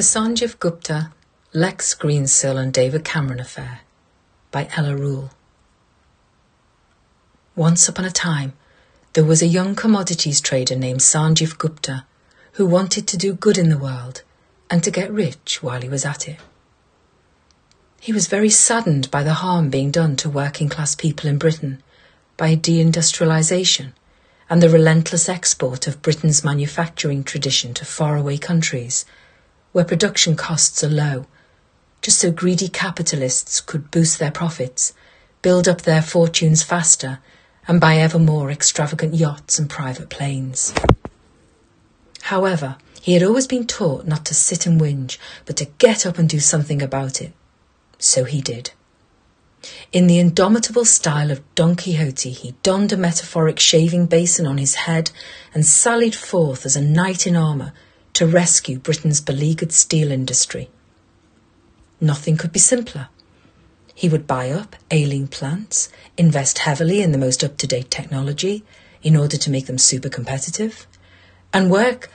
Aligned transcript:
The 0.00 0.18
Sanjeev 0.18 0.58
Gupta, 0.58 1.12
Lex 1.52 1.94
Greensill 1.94 2.56
and 2.56 2.72
David 2.72 3.04
Cameron 3.04 3.38
Affair 3.38 3.80
by 4.50 4.66
Ella 4.74 4.96
Rule. 4.96 5.28
Once 7.54 7.86
upon 7.86 8.06
a 8.06 8.10
time, 8.10 8.54
there 9.12 9.24
was 9.24 9.42
a 9.42 9.46
young 9.46 9.74
commodities 9.74 10.40
trader 10.40 10.74
named 10.74 11.00
Sanjeev 11.00 11.58
Gupta 11.58 12.06
who 12.52 12.64
wanted 12.64 13.06
to 13.08 13.18
do 13.18 13.34
good 13.34 13.58
in 13.58 13.68
the 13.68 13.76
world 13.76 14.22
and 14.70 14.82
to 14.84 14.90
get 14.90 15.12
rich 15.12 15.62
while 15.62 15.82
he 15.82 15.88
was 15.90 16.06
at 16.06 16.26
it. 16.26 16.38
He 18.00 18.14
was 18.14 18.26
very 18.26 18.48
saddened 18.48 19.10
by 19.10 19.22
the 19.22 19.34
harm 19.44 19.68
being 19.68 19.90
done 19.90 20.16
to 20.16 20.30
working 20.30 20.70
class 20.70 20.94
people 20.94 21.28
in 21.28 21.36
Britain 21.36 21.82
by 22.38 22.56
deindustrialisation 22.56 23.92
and 24.48 24.62
the 24.62 24.70
relentless 24.70 25.28
export 25.28 25.86
of 25.86 26.00
Britain's 26.00 26.42
manufacturing 26.42 27.22
tradition 27.22 27.74
to 27.74 27.84
faraway 27.84 28.38
countries 28.38 29.04
where 29.72 29.84
production 29.84 30.36
costs 30.36 30.82
are 30.82 30.88
low, 30.88 31.26
just 32.02 32.18
so 32.18 32.30
greedy 32.30 32.68
capitalists 32.68 33.60
could 33.60 33.90
boost 33.90 34.18
their 34.18 34.30
profits, 34.30 34.92
build 35.42 35.68
up 35.68 35.82
their 35.82 36.02
fortunes 36.02 36.62
faster, 36.62 37.18
and 37.68 37.80
buy 37.80 37.96
ever 37.96 38.18
more 38.18 38.50
extravagant 38.50 39.14
yachts 39.14 39.58
and 39.58 39.70
private 39.70 40.08
planes. 40.08 40.74
However, 42.22 42.76
he 43.00 43.14
had 43.14 43.22
always 43.22 43.46
been 43.46 43.66
taught 43.66 44.06
not 44.06 44.24
to 44.26 44.34
sit 44.34 44.66
and 44.66 44.80
whinge, 44.80 45.18
but 45.46 45.56
to 45.56 45.66
get 45.78 46.04
up 46.04 46.18
and 46.18 46.28
do 46.28 46.40
something 46.40 46.82
about 46.82 47.22
it. 47.22 47.32
So 47.98 48.24
he 48.24 48.40
did. 48.40 48.72
In 49.92 50.06
the 50.06 50.18
indomitable 50.18 50.84
style 50.84 51.30
of 51.30 51.42
Don 51.54 51.76
Quixote, 51.76 52.30
he 52.30 52.54
donned 52.62 52.92
a 52.92 52.96
metaphoric 52.96 53.58
shaving 53.60 54.06
basin 54.06 54.46
on 54.46 54.58
his 54.58 54.74
head 54.74 55.10
and 55.54 55.66
sallied 55.66 56.14
forth 56.14 56.64
as 56.64 56.76
a 56.76 56.80
knight 56.80 57.26
in 57.26 57.36
armour 57.36 57.72
to 58.14 58.26
rescue 58.26 58.78
Britain's 58.78 59.20
beleaguered 59.20 59.72
steel 59.72 60.10
industry. 60.10 60.68
Nothing 62.00 62.36
could 62.36 62.52
be 62.52 62.58
simpler. 62.58 63.08
He 63.94 64.08
would 64.08 64.26
buy 64.26 64.50
up 64.50 64.76
ailing 64.90 65.28
plants, 65.28 65.90
invest 66.16 66.58
heavily 66.60 67.02
in 67.02 67.12
the 67.12 67.18
most 67.18 67.44
up 67.44 67.56
to 67.58 67.66
date 67.66 67.90
technology 67.90 68.64
in 69.02 69.16
order 69.16 69.36
to 69.36 69.50
make 69.50 69.66
them 69.66 69.78
super 69.78 70.08
competitive, 70.08 70.86
and 71.52 71.70
work 71.70 72.10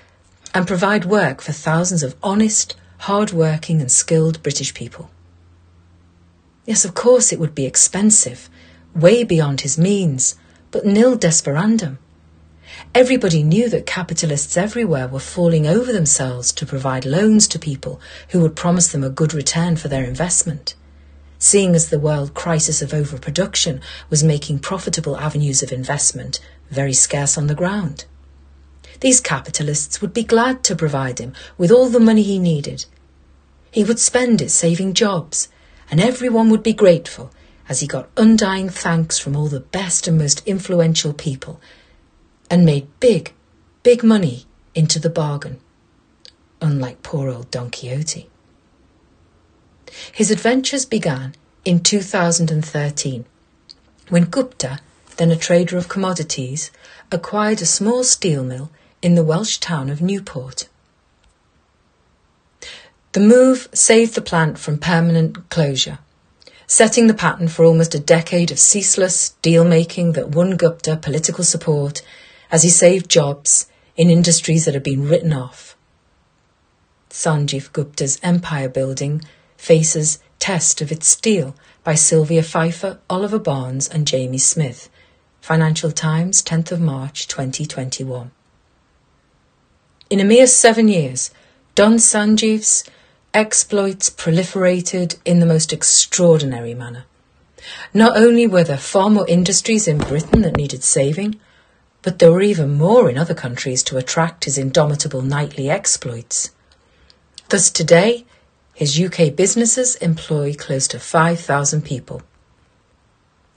and 0.54 0.66
provide 0.66 1.06
work 1.06 1.42
for 1.42 1.52
thousands 1.52 2.02
of 2.02 2.16
honest, 2.24 2.76
hard 3.00 3.32
working, 3.32 3.82
and 3.82 3.92
skilled 3.92 4.42
British 4.42 4.74
people. 4.74 5.12
Yes, 6.66 6.86
of 6.86 6.94
course 6.94 7.32
it 7.32 7.40
would 7.40 7.54
be 7.54 7.66
expensive, 7.66 8.50
way 8.96 9.24
beyond 9.24 9.62
his 9.62 9.78
means, 9.78 10.36
but 10.72 10.86
nil 10.86 11.18
desperandum. 11.18 11.98
Everybody 12.94 13.44
knew 13.44 13.70
that 13.70 13.86
capitalists 13.86 14.58
everywhere 14.58 15.08
were 15.08 15.20
falling 15.20 15.68
over 15.68 15.92
themselves 15.92 16.52
to 16.54 16.66
provide 16.66 17.06
loans 17.06 17.48
to 17.50 17.60
people 17.60 18.00
who 18.30 18.40
would 18.42 18.56
promise 18.56 18.88
them 18.88 19.04
a 19.04 19.10
good 19.10 19.34
return 19.34 19.76
for 19.76 19.88
their 19.88 20.04
investment. 20.04 20.76
Seeing 21.38 21.76
as 21.76 21.90
the 21.90 22.00
world 22.00 22.34
crisis 22.34 22.82
of 22.82 22.94
overproduction 22.94 23.82
was 24.10 24.24
making 24.24 24.60
profitable 24.60 25.18
avenues 25.18 25.62
of 25.62 25.72
investment 25.72 26.40
very 26.70 26.94
scarce 26.94 27.38
on 27.38 27.48
the 27.48 27.56
ground. 27.56 28.06
These 29.02 29.20
capitalists 29.20 30.02
would 30.02 30.14
be 30.14 30.24
glad 30.24 30.64
to 30.64 30.76
provide 30.76 31.20
him 31.20 31.34
with 31.58 31.72
all 31.72 31.90
the 31.90 32.00
money 32.00 32.24
he 32.24 32.40
needed. 32.40 32.86
He 33.72 33.84
would 33.84 34.00
spend 34.00 34.42
it 34.42 34.52
saving 34.52 34.94
jobs, 34.94 35.50
and 35.92 36.00
everyone 36.00 36.50
would 36.50 36.64
be 36.64 36.74
grateful 36.74 37.32
as 37.68 37.82
he 37.82 37.88
got 37.88 38.10
undying 38.16 38.70
thanks 38.70 39.20
from 39.20 39.36
all 39.36 39.48
the 39.48 39.60
best 39.60 40.08
and 40.08 40.18
most 40.18 40.42
influential 40.46 41.14
people 41.14 41.60
and 42.50 42.66
made 42.66 42.88
big, 43.00 43.34
big 43.84 44.04
money 44.04 44.46
into 44.74 45.00
the 45.00 45.10
bargain, 45.10 45.60
unlike 46.62 47.04
poor 47.04 47.30
old 47.30 47.50
Don 47.52 47.70
Quixote. 47.70 48.30
His 50.12 50.32
adventures 50.32 50.86
began 50.86 51.36
in 51.64 51.80
2013 51.80 53.26
when 54.10 54.26
Gupta, 54.26 54.80
then 55.18 55.32
a 55.32 55.36
trader 55.36 55.78
of 55.78 55.90
commodities, 55.90 56.72
acquired 57.12 57.62
a 57.62 57.66
small 57.66 58.04
steel 58.04 58.44
mill 58.44 58.70
in 59.02 59.16
the 59.16 59.24
Welsh 59.24 59.58
town 59.58 59.90
of 59.90 60.02
Newport. 60.02 60.68
The 63.14 63.20
move 63.20 63.70
saved 63.74 64.14
the 64.14 64.22
plant 64.22 64.60
from 64.60 64.78
permanent 64.78 65.50
closure, 65.50 66.00
setting 66.68 67.08
the 67.08 67.14
pattern 67.14 67.48
for 67.48 67.64
almost 67.64 67.96
a 67.96 68.00
decade 68.00 68.52
of 68.52 68.60
ceaseless 68.60 69.30
deal 69.42 69.64
making 69.64 70.12
that 70.14 70.30
won 70.30 70.58
Gupta 70.58 70.98
political 70.98 71.44
support 71.44 72.02
as 72.52 72.64
he 72.64 72.70
saved 72.70 73.10
jobs 73.10 73.68
in 73.96 74.10
industries 74.10 74.66
that 74.66 74.74
had 74.74 74.84
been 74.84 75.08
written 75.08 75.34
off. 75.34 75.76
Sanjeev 77.10 77.72
Gupta's 77.72 78.20
empire 78.22 78.70
building 78.70 79.22
faces 79.58 80.20
test 80.40 80.82
of 80.82 80.92
its 80.92 81.08
steel 81.08 81.56
by 81.84 81.96
Sylvia 81.96 82.44
Pfeiffer, 82.44 83.00
Oliver 83.10 83.40
Barnes 83.40 83.88
and 83.88 84.06
Jamie 84.06 84.38
Smith. 84.38 84.90
Financial 85.42 85.92
Times, 85.92 86.42
10th 86.42 86.72
of 86.72 86.82
March 86.82 87.28
2021. 87.28 88.32
In 90.10 90.20
a 90.20 90.24
mere 90.24 90.48
seven 90.48 90.88
years, 90.88 91.30
Don 91.76 91.98
Sanjeev's 91.98 92.84
exploits 93.32 94.10
proliferated 94.10 95.18
in 95.24 95.40
the 95.40 95.46
most 95.46 95.72
extraordinary 95.72 96.74
manner. 96.74 97.06
Not 97.94 98.18
only 98.18 98.48
were 98.48 98.64
there 98.64 98.78
far 98.78 99.10
more 99.10 99.28
industries 99.28 99.88
in 99.88 100.00
Britain 100.00 100.42
that 100.42 100.58
needed 100.58 100.84
saving, 100.84 101.40
but 102.06 102.20
there 102.20 102.32
were 102.32 102.44
even 102.44 102.78
more 102.78 103.10
in 103.10 103.18
other 103.18 103.34
countries 103.34 103.82
to 103.82 103.98
attract 103.98 104.46
his 104.46 104.60
indomitable 104.60 105.24
knightly 105.24 105.72
exploits. 105.72 106.52
Thus 107.50 107.72
today, 107.72 108.26
his 108.76 109.02
UK 109.02 109.36
businesses 109.36 109.96
employ 109.96 110.54
close 110.54 110.88
to 110.90 111.00
5,000 111.00 111.84
people. 111.84 112.22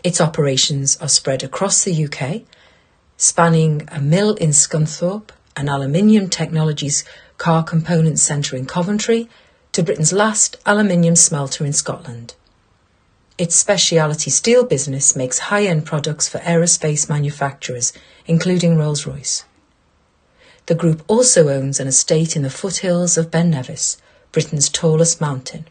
Its 0.03 0.19
operations 0.19 0.97
are 0.97 1.11
spread 1.11 1.43
across 1.43 1.85
the 1.85 2.07
UK, 2.07 2.45
spanning 3.19 3.87
a 3.93 4.01
mill 4.01 4.35
in 4.37 4.51
Scunthorpe, 4.51 5.31
an 5.55 5.69
aluminium 5.69 6.31
technologies 6.31 7.05
car 7.37 7.63
component 7.63 8.19
centre 8.19 8.57
in 8.57 8.65
Coventry, 8.65 9.29
to 9.73 9.83
Britain's 9.83 10.15
last 10.15 10.57
aluminium 10.65 11.17
smelter 11.17 11.67
in 11.67 11.75
Scotland. 11.75 12.35
Its 13.39 13.55
specialty 13.55 14.31
steel 14.31 14.65
business 14.65 15.15
makes 15.15 15.39
high-end 15.39 15.87
products 15.87 16.29
for 16.29 16.39
aerospace 16.39 17.09
manufacturers, 17.09 17.93
including 18.27 18.77
Rolls-Royce. 18.77 19.45
The 20.67 20.75
group 20.75 21.05
also 21.07 21.49
owns 21.49 21.79
an 21.79 21.87
estate 21.87 22.35
in 22.35 22.43
the 22.43 22.51
foothills 22.51 23.17
of 23.17 23.31
Ben 23.31 23.51
Nevis, 23.51 23.97
Britain's 24.33 24.69
tallest 24.69 25.21
mountain. 25.21 25.67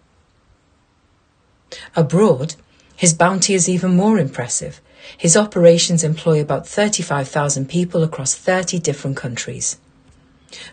Abroad, 1.94 2.56
his 2.96 3.14
bounty 3.14 3.54
is 3.54 3.68
even 3.68 3.98
more 3.98 4.18
impressive. 4.18 4.80
His 5.18 5.36
operations 5.36 6.06
employ 6.06 6.40
about 6.40 6.66
35,000 6.68 7.68
people 7.68 8.02
across 8.02 8.34
30 8.34 8.80
different 8.80 9.18
countries. 9.18 9.78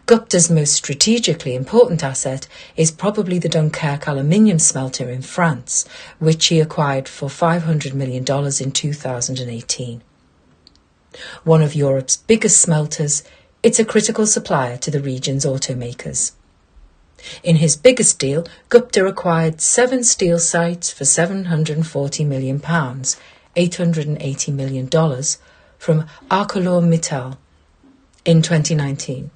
Gupta's 0.06 0.50
most 0.50 0.72
strategically 0.72 1.54
important 1.54 2.02
asset 2.02 2.46
is 2.76 2.90
probably 2.90 3.38
the 3.38 3.48
Dunkirk 3.48 4.06
aluminium 4.06 4.58
smelter 4.58 5.10
in 5.10 5.22
France, 5.22 5.84
which 6.18 6.46
he 6.46 6.60
acquired 6.60 7.08
for 7.08 7.28
$500 7.28 7.92
million 7.92 8.24
in 8.60 8.72
2018. 8.72 10.02
One 11.44 11.62
of 11.62 11.74
Europe's 11.74 12.16
biggest 12.16 12.60
smelters, 12.60 13.22
it's 13.62 13.78
a 13.78 13.84
critical 13.84 14.26
supplier 14.26 14.76
to 14.78 14.90
the 14.90 15.00
region's 15.00 15.44
automakers. 15.44 16.32
In 17.42 17.56
his 17.56 17.76
biggest 17.76 18.18
deal, 18.18 18.46
Gupta 18.68 19.06
acquired 19.06 19.60
seven 19.60 20.04
steel 20.04 20.38
sites 20.38 20.90
for 20.90 21.04
£740 21.04 22.26
million, 22.26 22.60
$880 22.60 24.54
million, 24.54 24.88
from 25.78 26.06
ArcelorMittal 26.30 27.38
in 28.24 28.42
2019. 28.42 29.30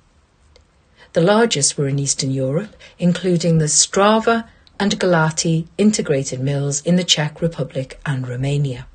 The 1.15 1.21
largest 1.21 1.79
were 1.79 1.89
in 1.89 1.99
Eastern 1.99 2.31
Europe, 2.31 2.77
including 2.99 3.59
the 3.59 3.65
Ostrava 3.65 4.49
and 4.79 4.99
Galati 5.01 5.67
integrated 5.77 6.41
mills 6.41 6.81
in 6.83 6.97
the 6.97 7.05
Czech 7.05 7.41
Republic 7.41 7.99
and 8.05 8.29
Romania. 8.29 8.87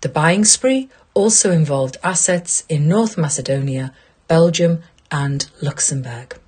The 0.00 0.08
buying 0.08 0.44
spree 0.44 0.88
also 1.14 1.52
involved 1.52 1.98
assets 2.02 2.64
in 2.68 2.88
North 2.88 3.16
Macedonia, 3.16 3.92
Belgium, 4.28 4.82
and 5.10 5.46
Luxembourg. 5.60 6.38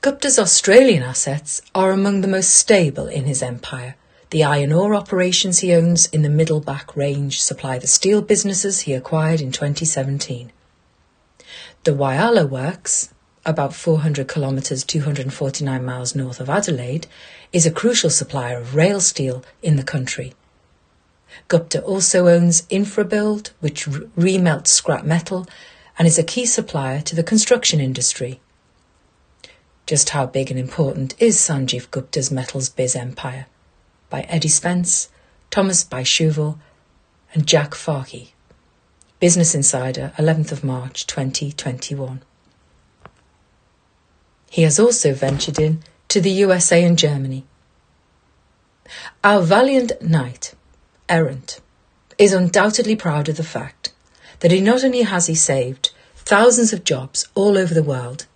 Gupta's 0.00 0.38
Australian 0.38 1.02
assets 1.02 1.62
are 1.74 1.90
among 1.90 2.20
the 2.20 2.28
most 2.28 2.50
stable 2.50 3.06
in 3.06 3.24
his 3.24 3.42
empire. 3.42 3.96
The 4.30 4.44
iron 4.44 4.72
ore 4.72 4.94
operations 4.94 5.60
he 5.60 5.72
owns 5.72 6.06
in 6.06 6.22
the 6.22 6.28
Middleback 6.28 6.94
Range 6.96 7.40
supply 7.40 7.78
the 7.78 7.86
steel 7.86 8.20
businesses 8.20 8.80
he 8.80 8.92
acquired 8.92 9.40
in 9.40 9.50
2017. 9.50 10.52
The 11.84 11.92
Whyalla 11.92 12.48
Works, 12.48 13.10
about 13.44 13.74
400 13.74 14.26
kilometres 14.26 14.84
249 14.84 15.84
miles 15.84 16.14
north 16.14 16.40
of 16.40 16.48
Adelaide, 16.48 17.06
is 17.52 17.66
a 17.66 17.70
crucial 17.70 18.08
supplier 18.08 18.56
of 18.58 18.74
rail 18.74 19.02
steel 19.02 19.44
in 19.62 19.76
the 19.76 19.82
country. 19.82 20.32
Gupta 21.48 21.82
also 21.82 22.28
owns 22.28 22.62
Infrabuild, 22.70 23.50
which 23.60 23.84
remelts 23.84 24.68
scrap 24.68 25.04
metal 25.04 25.46
and 25.98 26.08
is 26.08 26.18
a 26.18 26.22
key 26.22 26.46
supplier 26.46 27.02
to 27.02 27.14
the 27.14 27.22
construction 27.22 27.80
industry. 27.80 28.40
Just 29.84 30.08
how 30.08 30.24
big 30.24 30.50
and 30.50 30.58
important 30.58 31.14
is 31.18 31.36
Sanjeev 31.36 31.90
Gupta's 31.90 32.30
metals 32.30 32.70
biz 32.70 32.96
empire? 32.96 33.44
By 34.08 34.22
Eddie 34.22 34.48
Spence, 34.48 35.10
Thomas 35.50 35.84
Biesheuvel, 35.84 36.56
and 37.34 37.46
Jack 37.46 37.72
Farchy. 37.72 38.33
Business 39.20 39.54
Insider, 39.54 40.12
11th 40.18 40.50
of 40.50 40.64
March 40.64 41.06
2021. 41.06 42.20
He 44.50 44.62
has 44.62 44.80
also 44.80 45.14
ventured 45.14 45.58
in 45.58 45.84
to 46.08 46.20
the 46.20 46.32
USA 46.32 46.82
and 46.82 46.98
Germany. 46.98 47.44
Our 49.22 49.40
valiant 49.40 50.02
knight, 50.02 50.54
errant, 51.08 51.60
is 52.18 52.32
undoubtedly 52.32 52.96
proud 52.96 53.28
of 53.28 53.36
the 53.36 53.44
fact 53.44 53.92
that 54.40 54.50
he 54.50 54.60
not 54.60 54.82
only 54.82 55.02
has 55.02 55.26
he 55.26 55.36
saved 55.36 55.90
thousands 56.16 56.72
of 56.72 56.82
jobs 56.82 57.28
all 57.36 57.56
over 57.56 57.72
the 57.72 57.84
world 57.84 58.26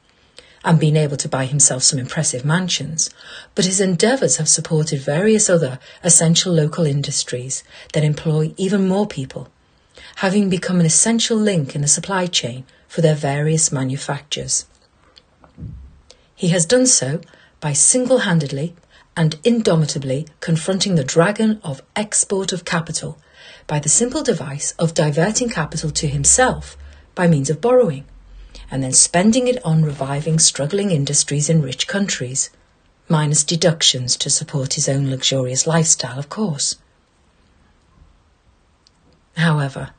and 0.65 0.79
been 0.79 0.97
able 0.97 1.17
to 1.17 1.29
buy 1.29 1.45
himself 1.45 1.83
some 1.83 1.99
impressive 1.99 2.45
mansions, 2.45 3.11
but 3.57 3.65
his 3.65 3.81
endeavours 3.81 4.37
have 4.37 4.49
supported 4.49 5.01
various 5.01 5.51
other 5.51 5.81
essential 6.05 6.53
local 6.53 6.87
industries 6.87 7.65
that 7.93 8.05
employ 8.05 8.55
even 8.57 8.87
more 8.87 9.09
people, 9.09 9.49
having 10.19 10.51
become 10.51 10.81
an 10.81 10.87
essential 10.87 11.37
link 11.37 11.77
in 11.77 11.81
the 11.81 11.87
supply 11.87 12.27
chain 12.27 12.65
for 12.89 13.03
their 13.03 13.15
various 13.15 13.71
manufactures. 13.71 14.67
He 16.35 16.49
has 16.49 16.67
done 16.67 16.87
so 16.89 17.21
by 17.61 17.73
single 17.73 18.19
handedly 18.19 18.75
and 19.17 19.41
indomitably 19.45 20.27
confronting 20.41 20.97
the 20.97 21.05
dragon 21.05 21.61
of 21.63 21.83
export 21.95 22.53
of 22.53 22.65
capital 22.65 23.17
by 23.69 23.79
the 23.79 23.89
simple 23.89 24.25
device 24.25 24.73
of 24.77 24.93
diverting 24.93 25.51
capital 25.51 25.93
to 25.93 26.09
himself 26.09 26.77
by 27.15 27.29
means 27.29 27.49
of 27.49 27.61
borrowing 27.61 28.05
and 28.73 28.83
then 28.83 28.93
spending 28.93 29.47
it 29.47 29.65
on 29.65 29.85
reviving 29.85 30.41
struggling 30.41 30.91
industries 30.91 31.49
in 31.49 31.63
rich 31.63 31.87
countries, 31.87 32.51
minus 33.09 33.45
deductions 33.45 34.17
to 34.17 34.31
support 34.31 34.75
his 34.75 34.89
own 34.89 35.09
luxurious 35.09 35.65
lifestyle, 35.65 36.19
of 36.19 36.29
course. 36.29 36.75
However, 39.37 39.91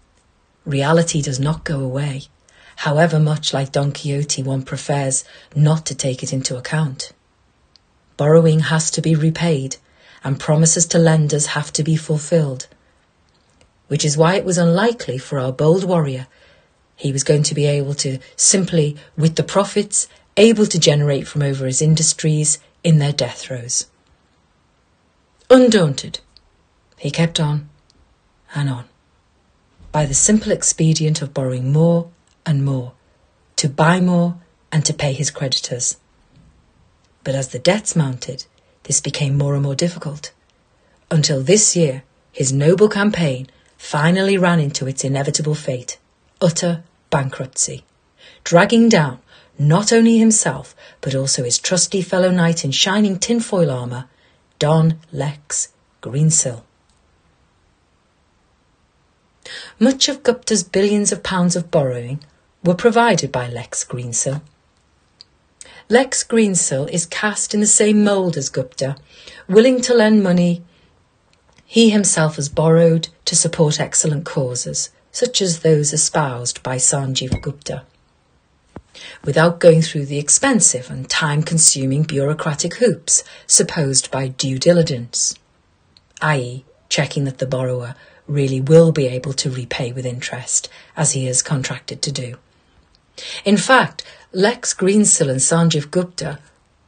reality 0.70 1.22
does 1.22 1.40
not 1.40 1.66
go 1.66 1.82
away, 1.82 2.24
however 2.78 3.20
much 3.20 3.54
like 3.54 3.72
Don 3.72 3.92
Quixote 3.92 4.44
one 4.44 4.62
prefers 4.62 5.26
not 5.56 5.86
to 5.88 5.96
take 5.96 6.24
it 6.24 6.32
into 6.32 6.56
account. 6.56 7.12
Borrowing 8.16 8.60
has 8.62 8.90
to 8.92 9.02
be 9.02 9.16
repaid, 9.16 9.78
and 10.24 10.40
promises 10.40 10.86
to 10.88 11.00
lenders 11.00 11.48
have 11.48 11.74
to 11.74 11.84
be 11.84 11.96
fulfilled. 11.96 12.68
Which 13.88 14.06
is 14.06 14.18
why 14.18 14.36
it 14.36 14.46
was 14.46 14.58
unlikely 14.58 15.18
for 15.18 15.40
our 15.40 15.52
bold 15.52 15.84
warrior 15.84 16.28
he 17.00 17.14
was 17.14 17.24
going 17.24 17.44
to 17.44 17.56
be 17.56 17.66
able 17.66 17.94
to 17.94 18.20
simply, 18.36 18.98
with 19.16 19.38
the 19.38 19.44
profits 19.44 20.10
able 20.36 20.66
to 20.66 20.78
generate 20.78 21.30
from 21.30 21.42
over 21.42 21.66
his 21.66 21.82
industries 21.82 22.60
in 22.84 23.00
their 23.00 23.14
death 23.14 23.40
throes. 23.40 23.86
Undaunted, 25.50 26.20
he 26.98 27.10
kept 27.10 27.40
on 27.40 27.70
and 28.54 28.70
on, 28.70 28.89
by 29.92 30.06
the 30.06 30.14
simple 30.14 30.52
expedient 30.52 31.22
of 31.22 31.34
borrowing 31.34 31.72
more 31.72 32.10
and 32.46 32.64
more, 32.64 32.94
to 33.56 33.68
buy 33.68 34.00
more 34.00 34.36
and 34.72 34.86
to 34.86 34.94
pay 34.94 35.14
his 35.14 35.32
creditors. 35.32 35.98
But 37.24 37.36
as 37.36 37.50
the 37.50 37.60
debts 37.60 37.96
mounted, 37.96 38.46
this 38.84 39.02
became 39.02 39.38
more 39.38 39.54
and 39.54 39.64
more 39.64 39.76
difficult, 39.76 40.32
until 41.12 41.42
this 41.42 41.76
year 41.76 42.04
his 42.32 42.54
noble 42.54 42.90
campaign 42.90 43.48
finally 43.78 44.38
ran 44.38 44.60
into 44.60 44.88
its 44.88 45.04
inevitable 45.04 45.56
fate 45.56 45.98
utter 46.42 46.84
bankruptcy, 47.10 47.84
dragging 48.44 48.90
down 48.90 49.20
not 49.58 49.92
only 49.92 50.18
himself, 50.18 50.74
but 51.02 51.14
also 51.14 51.44
his 51.44 51.60
trusty 51.60 52.02
fellow 52.02 52.32
knight 52.32 52.64
in 52.64 52.72
shining 52.72 53.20
tinfoil 53.20 53.70
armour, 53.70 54.08
Don 54.58 55.00
Lex 55.12 55.70
Greensill. 56.02 56.64
Much 59.80 60.10
of 60.10 60.24
Gupta's 60.24 60.64
billions 60.64 61.12
of 61.12 61.24
pounds 61.24 61.56
of 61.56 61.72
borrowing 61.72 62.20
were 62.64 62.76
provided 62.76 63.32
by 63.32 63.48
Lex 63.48 63.84
Greensill. 63.84 64.42
Lex 65.88 66.24
Greensill 66.24 66.88
is 66.90 67.06
cast 67.06 67.54
in 67.54 67.62
the 67.62 67.68
same 67.68 68.04
mould 68.04 68.38
as 68.38 68.50
Gupta, 68.50 68.96
willing 69.48 69.82
to 69.82 69.94
lend 69.94 70.22
money 70.24 70.62
he 71.72 71.92
himself 71.92 72.38
has 72.38 72.50
borrowed 72.50 73.10
to 73.26 73.36
support 73.36 73.80
excellent 73.80 74.26
causes, 74.26 74.90
such 75.12 75.40
as 75.40 75.60
those 75.60 75.94
espoused 75.94 76.64
by 76.64 76.78
Sanjeev 76.78 77.40
Gupta, 77.44 77.84
without 79.24 79.60
going 79.60 79.84
through 79.84 80.08
the 80.08 80.18
expensive 80.18 80.90
and 80.90 81.08
time 81.08 81.44
consuming 81.44 82.02
bureaucratic 82.02 82.78
hoops 82.78 83.24
supposed 83.46 84.10
by 84.10 84.30
due 84.30 84.58
diligence, 84.58 85.36
i.e., 86.24 86.66
checking 86.90 87.26
that 87.26 87.38
the 87.38 87.46
borrower 87.46 87.94
really 88.30 88.62
will 88.62 88.92
be 88.92 89.08
able 89.08 89.34
to 89.34 89.50
repay 89.50 89.92
with 89.92 90.06
interest, 90.06 90.70
as 90.96 91.14
he 91.14 91.26
has 91.26 91.42
contracted 91.42 92.02
to 92.02 92.12
do. 92.12 92.38
In 93.44 93.58
fact, 93.58 94.04
Lex 94.32 94.74
Greensill 94.74 95.30
and 95.30 95.40
Sanjeev 95.40 95.92
Gupta 95.92 96.40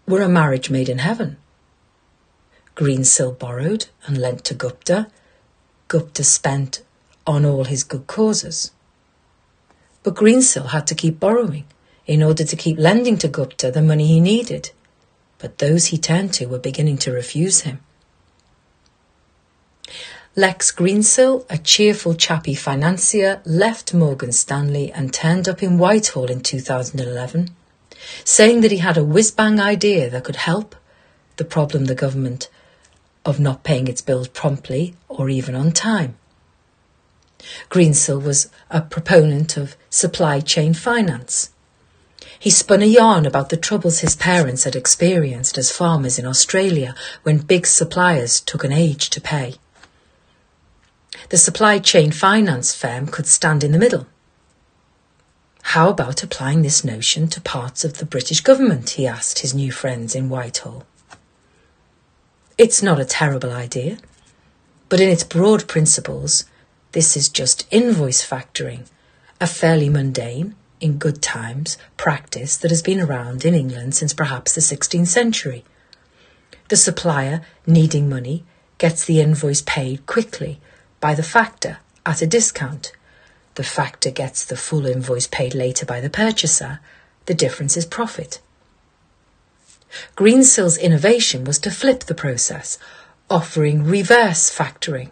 were 0.07 0.21
a 0.21 0.29
marriage 0.29 0.69
made 0.69 0.89
in 0.89 0.99
heaven. 0.99 1.37
Greensill 2.75 3.37
borrowed 3.37 3.87
and 4.05 4.17
lent 4.17 4.43
to 4.45 4.53
Gupta. 4.53 5.07
Gupta 5.87 6.23
spent 6.23 6.83
on 7.27 7.45
all 7.45 7.65
his 7.65 7.83
good 7.83 8.07
causes. 8.07 8.71
But 10.03 10.15
Greensill 10.15 10.69
had 10.69 10.87
to 10.87 10.95
keep 10.95 11.19
borrowing 11.19 11.65
in 12.07 12.23
order 12.23 12.43
to 12.43 12.55
keep 12.55 12.77
lending 12.77 13.17
to 13.19 13.27
Gupta 13.27 13.71
the 13.71 13.81
money 13.81 14.07
he 14.07 14.19
needed, 14.19 14.71
but 15.37 15.57
those 15.57 15.87
he 15.87 15.97
turned 15.97 16.33
to 16.33 16.45
were 16.45 16.59
beginning 16.59 16.97
to 16.99 17.11
refuse 17.11 17.61
him. 17.61 17.79
Lex 20.37 20.71
Greensill, 20.71 21.45
a 21.49 21.57
cheerful, 21.57 22.13
chappy 22.13 22.55
financier, 22.55 23.41
left 23.43 23.93
Morgan 23.93 24.31
Stanley 24.31 24.89
and 24.89 25.13
turned 25.13 25.49
up 25.49 25.61
in 25.61 25.77
Whitehall 25.77 26.31
in 26.31 26.39
2011, 26.39 27.49
saying 28.23 28.61
that 28.61 28.71
he 28.71 28.77
had 28.77 28.95
a 28.95 29.03
whiz-bang 29.03 29.59
idea 29.59 30.09
that 30.09 30.23
could 30.23 30.37
help 30.37 30.73
the 31.35 31.43
problem 31.43 31.83
the 31.83 31.95
government 31.95 32.49
of 33.25 33.41
not 33.41 33.65
paying 33.65 33.89
its 33.89 34.01
bills 34.01 34.29
promptly 34.29 34.95
or 35.09 35.29
even 35.29 35.53
on 35.53 35.73
time. 35.73 36.15
Greensill 37.69 38.23
was 38.23 38.47
a 38.69 38.79
proponent 38.79 39.57
of 39.57 39.75
supply 39.89 40.39
chain 40.39 40.73
finance. 40.73 41.49
He 42.39 42.49
spun 42.49 42.81
a 42.81 42.85
yarn 42.85 43.25
about 43.25 43.49
the 43.49 43.57
troubles 43.57 43.99
his 43.99 44.15
parents 44.15 44.63
had 44.63 44.77
experienced 44.77 45.57
as 45.57 45.71
farmers 45.71 46.17
in 46.17 46.25
Australia 46.25 46.95
when 47.23 47.39
big 47.39 47.67
suppliers 47.67 48.39
took 48.39 48.63
an 48.63 48.71
age 48.71 49.09
to 49.09 49.19
pay. 49.19 49.55
The 51.29 51.37
supply 51.37 51.79
chain 51.79 52.11
finance 52.11 52.75
firm 52.75 53.07
could 53.07 53.27
stand 53.27 53.63
in 53.63 53.71
the 53.71 53.79
middle. 53.79 54.07
How 55.61 55.89
about 55.89 56.23
applying 56.23 56.63
this 56.63 56.83
notion 56.83 57.27
to 57.29 57.41
parts 57.41 57.85
of 57.85 57.99
the 57.99 58.05
British 58.05 58.41
government? 58.41 58.91
he 58.91 59.07
asked 59.07 59.39
his 59.39 59.53
new 59.53 59.71
friends 59.71 60.15
in 60.15 60.29
Whitehall. 60.29 60.85
It's 62.57 62.83
not 62.83 62.99
a 62.99 63.05
terrible 63.05 63.51
idea, 63.51 63.97
but 64.89 64.99
in 64.99 65.09
its 65.09 65.23
broad 65.23 65.67
principles, 65.67 66.45
this 66.91 67.15
is 67.15 67.29
just 67.29 67.65
invoice 67.71 68.27
factoring, 68.27 68.87
a 69.39 69.47
fairly 69.47 69.87
mundane, 69.87 70.55
in 70.81 70.97
good 70.97 71.21
times, 71.21 71.77
practice 71.95 72.57
that 72.57 72.71
has 72.71 72.81
been 72.81 72.99
around 72.99 73.45
in 73.45 73.53
England 73.53 73.95
since 73.95 74.13
perhaps 74.13 74.53
the 74.53 74.61
16th 74.61 75.07
century. 75.07 75.63
The 76.67 76.75
supplier, 76.75 77.41
needing 77.65 78.09
money, 78.09 78.43
gets 78.77 79.05
the 79.05 79.21
invoice 79.21 79.61
paid 79.61 80.05
quickly 80.05 80.59
by 81.01 81.13
the 81.13 81.23
factor 81.23 81.79
at 82.05 82.21
a 82.21 82.27
discount. 82.27 82.93
The 83.55 83.63
factor 83.63 84.11
gets 84.11 84.45
the 84.45 84.55
full 84.55 84.85
invoice 84.85 85.27
paid 85.27 85.53
later 85.53 85.85
by 85.85 85.99
the 85.99 86.09
purchaser. 86.09 86.79
The 87.25 87.33
difference 87.33 87.75
is 87.75 87.85
profit. 87.85 88.39
Greensill's 90.15 90.77
innovation 90.77 91.43
was 91.43 91.59
to 91.59 91.71
flip 91.71 92.05
the 92.05 92.15
process, 92.15 92.77
offering 93.29 93.83
reverse 93.83 94.49
factoring, 94.49 95.09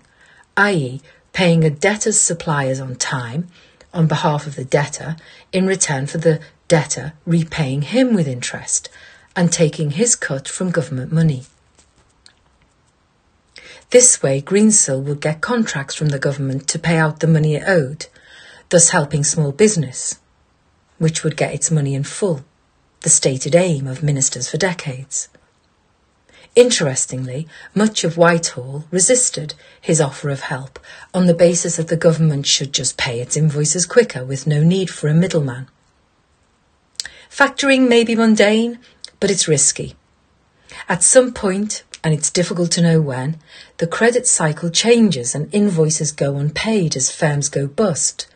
i.e., 0.55 1.01
paying 1.33 1.63
a 1.63 1.69
debtor's 1.69 2.19
suppliers 2.19 2.79
on 2.79 2.95
time 2.95 3.49
on 3.93 4.07
behalf 4.07 4.47
of 4.47 4.55
the 4.55 4.65
debtor 4.65 5.17
in 5.51 5.67
return 5.67 6.05
for 6.05 6.17
the 6.17 6.39
debtor 6.67 7.13
repaying 7.25 7.81
him 7.81 8.13
with 8.13 8.27
interest 8.27 8.89
and 9.35 9.51
taking 9.51 9.91
his 9.91 10.15
cut 10.15 10.47
from 10.47 10.71
government 10.71 11.11
money. 11.11 11.43
This 13.91 14.21
way, 14.21 14.39
Greensill 14.39 15.01
would 15.03 15.19
get 15.19 15.41
contracts 15.41 15.95
from 15.95 16.09
the 16.09 16.19
government 16.19 16.67
to 16.67 16.77
pay 16.77 16.97
out 16.97 17.21
the 17.21 17.27
money 17.27 17.55
it 17.55 17.67
owed, 17.67 18.05
thus 18.69 18.89
helping 18.89 19.23
small 19.23 19.51
business, 19.51 20.19
which 20.99 21.23
would 21.23 21.35
get 21.35 21.55
its 21.55 21.71
money 21.71 21.95
in 21.95 22.03
full, 22.03 22.45
the 23.01 23.09
stated 23.09 23.55
aim 23.55 23.87
of 23.87 24.03
ministers 24.03 24.47
for 24.47 24.57
decades. 24.57 25.29
Interestingly, 26.55 27.47
much 27.73 28.03
of 28.03 28.17
Whitehall 28.17 28.85
resisted 28.91 29.55
his 29.81 29.99
offer 29.99 30.29
of 30.29 30.41
help 30.41 30.79
on 31.13 31.25
the 31.25 31.33
basis 31.33 31.77
that 31.77 31.87
the 31.87 31.97
government 31.97 32.45
should 32.45 32.73
just 32.73 32.97
pay 32.97 33.19
its 33.19 33.37
invoices 33.37 33.87
quicker 33.87 34.23
with 34.23 34.45
no 34.45 34.63
need 34.63 34.89
for 34.89 35.07
a 35.07 35.13
middleman. 35.15 35.67
Factoring 37.29 37.87
may 37.87 38.03
be 38.03 38.15
mundane, 38.15 38.79
but 39.19 39.31
it's 39.31 39.47
risky. 39.47 39.95
At 40.87 41.03
some 41.03 41.33
point, 41.33 41.83
and 42.03 42.13
it's 42.13 42.31
difficult 42.31 42.71
to 42.71 42.81
know 42.81 43.01
when, 43.01 43.37
the 43.77 43.87
credit 43.87 44.25
cycle 44.25 44.69
changes 44.69 45.35
and 45.35 45.53
invoices 45.53 46.11
go 46.11 46.37
unpaid 46.37 46.95
as 46.95 47.11
firms 47.11 47.49
go 47.49 47.67
bust. 47.67 48.27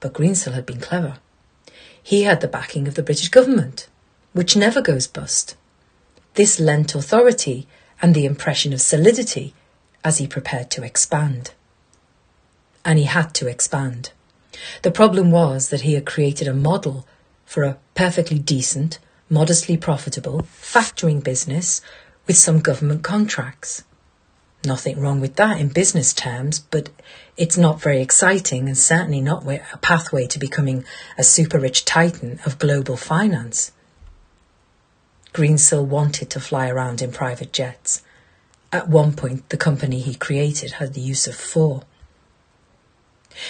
But 0.00 0.14
Greensill 0.14 0.54
had 0.54 0.64
been 0.64 0.80
clever. 0.80 1.18
He 2.02 2.22
had 2.22 2.40
the 2.40 2.48
backing 2.48 2.88
of 2.88 2.94
the 2.94 3.02
British 3.02 3.28
government, 3.28 3.86
which 4.32 4.56
never 4.56 4.80
goes 4.80 5.06
bust. 5.06 5.56
This 6.34 6.58
lent 6.58 6.94
authority 6.94 7.66
and 8.00 8.14
the 8.14 8.24
impression 8.24 8.72
of 8.72 8.80
solidity 8.80 9.52
as 10.02 10.18
he 10.18 10.26
prepared 10.26 10.70
to 10.70 10.82
expand. 10.82 11.52
And 12.84 12.98
he 12.98 13.04
had 13.04 13.34
to 13.34 13.46
expand. 13.46 14.12
The 14.82 14.90
problem 14.90 15.30
was 15.30 15.68
that 15.68 15.82
he 15.82 15.94
had 15.94 16.06
created 16.06 16.48
a 16.48 16.54
model 16.54 17.06
for 17.44 17.64
a 17.64 17.76
perfectly 17.94 18.38
decent, 18.38 18.98
modestly 19.28 19.76
profitable 19.76 20.42
factoring 20.42 21.22
business 21.22 21.82
with 22.30 22.38
some 22.38 22.60
government 22.60 23.02
contracts. 23.02 23.82
Nothing 24.64 25.00
wrong 25.00 25.20
with 25.20 25.34
that 25.34 25.58
in 25.58 25.66
business 25.66 26.12
terms, 26.12 26.60
but 26.60 26.88
it's 27.36 27.56
not 27.56 27.82
very 27.82 28.00
exciting 28.00 28.68
and 28.68 28.78
certainly 28.78 29.20
not 29.20 29.44
a 29.48 29.78
pathway 29.78 30.28
to 30.28 30.38
becoming 30.38 30.84
a 31.18 31.24
super 31.24 31.58
rich 31.58 31.84
titan 31.84 32.38
of 32.46 32.60
global 32.60 32.96
finance. 32.96 33.72
Greensill 35.34 35.84
wanted 35.84 36.30
to 36.30 36.38
fly 36.38 36.68
around 36.68 37.02
in 37.02 37.10
private 37.10 37.52
jets. 37.52 38.04
At 38.72 38.88
one 38.88 39.12
point, 39.12 39.48
the 39.48 39.56
company 39.56 39.98
he 39.98 40.14
created 40.14 40.74
had 40.74 40.94
the 40.94 41.00
use 41.00 41.26
of 41.26 41.34
four. 41.34 41.82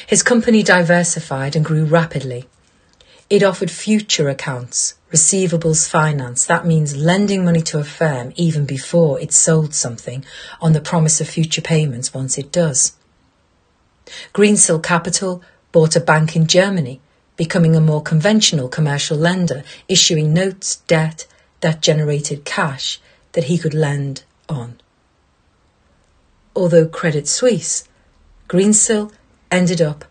His 0.06 0.22
company 0.22 0.62
diversified 0.62 1.54
and 1.54 1.66
grew 1.66 1.84
rapidly. 1.84 2.48
It 3.28 3.42
offered 3.42 3.70
future 3.70 4.30
accounts, 4.30 4.94
receivables 5.12 5.88
finance. 5.88 6.44
That 6.46 6.66
means 6.66 6.96
lending 6.96 7.44
money 7.44 7.62
to 7.62 7.78
a 7.78 7.84
firm 7.84 8.32
even 8.36 8.64
before 8.64 9.20
it 9.20 9.32
sold 9.32 9.74
something 9.74 10.24
on 10.60 10.72
the 10.72 10.80
promise 10.80 11.20
of 11.20 11.28
future 11.28 11.62
payments 11.62 12.14
once 12.14 12.38
it 12.38 12.52
does. 12.52 12.96
Greensill 14.32 14.82
Capital 14.82 15.42
bought 15.72 15.96
a 15.96 16.00
bank 16.00 16.34
in 16.34 16.46
Germany, 16.46 17.00
becoming 17.36 17.76
a 17.76 17.80
more 17.80 18.02
conventional 18.02 18.68
commercial 18.68 19.16
lender, 19.16 19.62
issuing 19.88 20.32
notes, 20.32 20.76
debt 20.86 21.26
that 21.60 21.82
generated 21.82 22.44
cash 22.44 23.00
that 23.32 23.44
he 23.44 23.58
could 23.58 23.74
lend 23.74 24.24
on. 24.48 24.80
Although 26.56 26.86
Credit 26.86 27.28
Suisse, 27.28 27.88
Greensill 28.48 29.12
ended 29.50 29.80
up 29.80 30.04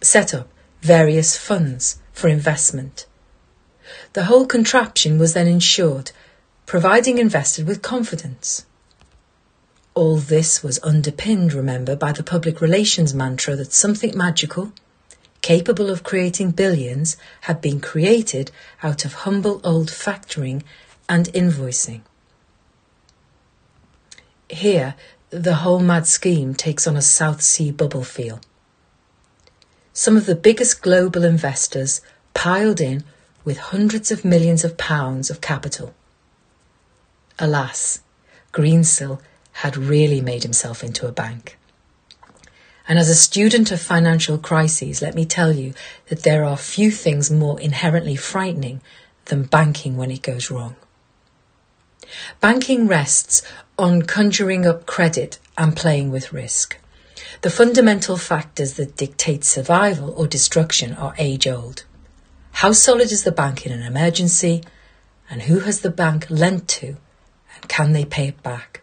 set 0.00 0.34
up 0.34 0.48
various 0.80 1.36
funds 1.36 2.00
for 2.12 2.28
investment. 2.28 3.06
The 4.12 4.24
whole 4.24 4.46
contraption 4.46 5.18
was 5.18 5.34
then 5.34 5.46
insured, 5.46 6.12
providing 6.66 7.18
investors 7.18 7.64
with 7.64 7.82
confidence. 7.82 8.64
All 9.94 10.16
this 10.16 10.62
was 10.62 10.80
underpinned, 10.82 11.52
remember, 11.52 11.94
by 11.94 12.12
the 12.12 12.22
public 12.22 12.60
relations 12.60 13.12
mantra 13.12 13.56
that 13.56 13.72
something 13.72 14.16
magical, 14.16 14.72
capable 15.42 15.90
of 15.90 16.02
creating 16.02 16.52
billions, 16.52 17.16
had 17.42 17.60
been 17.60 17.80
created 17.80 18.50
out 18.82 19.04
of 19.04 19.12
humble 19.12 19.60
old 19.64 19.88
factoring 19.88 20.62
and 21.08 21.26
invoicing. 21.34 22.00
Here, 24.48 24.94
the 25.30 25.56
whole 25.56 25.80
mad 25.80 26.06
scheme 26.06 26.54
takes 26.54 26.86
on 26.86 26.96
a 26.96 27.02
South 27.02 27.42
Sea 27.42 27.70
bubble 27.70 28.04
feel. 28.04 28.40
Some 29.92 30.16
of 30.16 30.26
the 30.26 30.34
biggest 30.34 30.80
global 30.80 31.24
investors 31.24 32.00
piled 32.32 32.80
in 32.80 33.04
with 33.44 33.58
hundreds 33.58 34.10
of 34.10 34.24
millions 34.24 34.64
of 34.64 34.78
pounds 34.78 35.30
of 35.30 35.40
capital. 35.40 35.94
Alas, 37.38 38.00
Greensill 38.52 39.20
had 39.52 39.76
really 39.76 40.20
made 40.20 40.42
himself 40.42 40.84
into 40.84 41.06
a 41.06 41.12
bank. 41.12 41.58
And 42.88 42.98
as 42.98 43.08
a 43.08 43.14
student 43.14 43.70
of 43.70 43.80
financial 43.80 44.38
crises, 44.38 45.02
let 45.02 45.14
me 45.14 45.24
tell 45.24 45.52
you 45.52 45.72
that 46.08 46.24
there 46.24 46.44
are 46.44 46.56
few 46.56 46.90
things 46.90 47.30
more 47.30 47.60
inherently 47.60 48.16
frightening 48.16 48.80
than 49.26 49.44
banking 49.44 49.96
when 49.96 50.10
it 50.10 50.22
goes 50.22 50.50
wrong. 50.50 50.76
Banking 52.40 52.88
rests 52.88 53.42
on 53.78 54.02
conjuring 54.02 54.66
up 54.66 54.84
credit 54.84 55.38
and 55.56 55.76
playing 55.76 56.10
with 56.10 56.32
risk. 56.32 56.78
The 57.42 57.50
fundamental 57.50 58.16
factors 58.16 58.74
that 58.74 58.96
dictate 58.96 59.44
survival 59.44 60.12
or 60.16 60.26
destruction 60.26 60.94
are 60.94 61.14
age 61.18 61.46
old. 61.46 61.84
How 62.52 62.72
solid 62.72 63.10
is 63.10 63.24
the 63.24 63.32
bank 63.32 63.66
in 63.66 63.72
an 63.72 63.82
emergency? 63.82 64.62
And 65.28 65.42
who 65.42 65.60
has 65.60 65.80
the 65.80 65.90
bank 65.90 66.26
lent 66.30 66.68
to? 66.68 66.96
And 67.56 67.68
can 67.68 67.92
they 67.92 68.04
pay 68.04 68.28
it 68.28 68.42
back? 68.42 68.82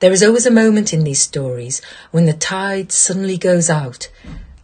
There 0.00 0.12
is 0.12 0.22
always 0.22 0.46
a 0.46 0.50
moment 0.50 0.92
in 0.92 1.04
these 1.04 1.22
stories 1.22 1.80
when 2.10 2.26
the 2.26 2.32
tide 2.32 2.92
suddenly 2.92 3.38
goes 3.38 3.70
out 3.70 4.08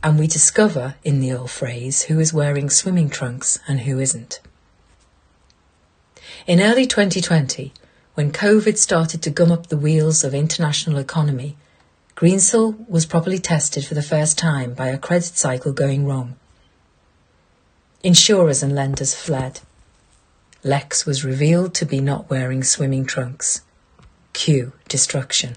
and 0.03 0.19
we 0.19 0.27
discover, 0.27 0.97
in 1.05 1.21
the 1.21 1.33
old 1.33 1.51
phrase, 1.51 2.03
who 2.03 2.19
is 2.19 2.35
wearing 2.35 2.69
swimming 2.69 3.09
trunks 3.09 3.61
and 3.69 3.81
who 3.81 4.01
isn't. 4.01 4.41
In 6.47 6.61
early 6.61 6.87
2020, 6.87 7.73
when 8.15 8.33
COVID 8.33 8.77
started 8.77 9.23
to 9.23 9.31
gum 9.31 9.53
up 9.53 9.69
the 9.69 9.77
wheels 9.77 10.25
of 10.25 10.35
international 10.35 10.99
economy, 10.99 11.57
Greensill 12.17 12.89
was 12.89 13.07
properly 13.07 13.39
tested 13.39 13.87
for 13.87 13.95
the 13.95 14.03
first 14.03 14.37
time 14.39 14.75
by 14.75 14.89
a 14.89 14.99
credit 14.99 15.37
cycle 15.37 15.73
going 15.73 16.05
wrong. 16.05 16.37
Insurers 18.05 18.65
and 18.65 18.75
lenders 18.75 19.15
fled. 19.15 19.61
Lex 20.65 21.07
was 21.07 21.25
revealed 21.25 21.73
to 21.75 21.87
be 21.87 22.01
not 22.01 22.29
wearing 22.29 22.65
swimming 22.65 23.05
trunks. 23.05 23.61
Cue 24.33 24.73
destruction. 24.89 25.55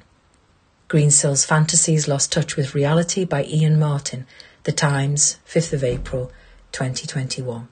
Greensill's 0.87 1.43
fantasies 1.43 2.07
lost 2.07 2.31
touch 2.31 2.55
with 2.55 2.75
reality 2.75 3.25
by 3.25 3.45
Ian 3.45 3.79
Martin, 3.79 4.27
The 4.61 4.71
Times, 4.71 5.37
5th 5.47 5.73
of 5.73 5.83
April, 5.83 6.31
2021. 6.71 7.67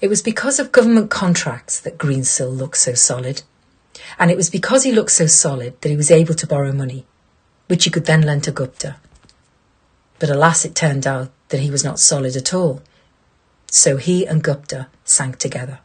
It 0.00 0.08
was 0.08 0.20
because 0.20 0.58
of 0.58 0.72
government 0.72 1.08
contracts 1.08 1.78
that 1.78 1.98
Greensill 1.98 2.50
looked 2.50 2.78
so 2.78 2.94
solid. 2.94 3.42
And 4.18 4.28
it 4.28 4.36
was 4.36 4.50
because 4.50 4.82
he 4.82 4.90
looked 4.90 5.12
so 5.12 5.26
solid 5.26 5.80
that 5.82 5.88
he 5.88 5.96
was 5.96 6.10
able 6.10 6.34
to 6.34 6.48
borrow 6.48 6.72
money, 6.72 7.06
which 7.68 7.84
he 7.84 7.90
could 7.90 8.06
then 8.06 8.22
lend 8.22 8.42
to 8.44 8.50
Gupta. 8.50 8.96
But 10.22 10.30
alas, 10.30 10.64
it 10.64 10.76
turned 10.76 11.04
out 11.04 11.32
that 11.48 11.58
he 11.58 11.68
was 11.72 11.82
not 11.82 11.98
solid 11.98 12.36
at 12.36 12.54
all. 12.54 12.80
So 13.66 13.96
he 13.96 14.24
and 14.24 14.40
Gupta 14.40 14.86
sank 15.02 15.36
together. 15.36 15.80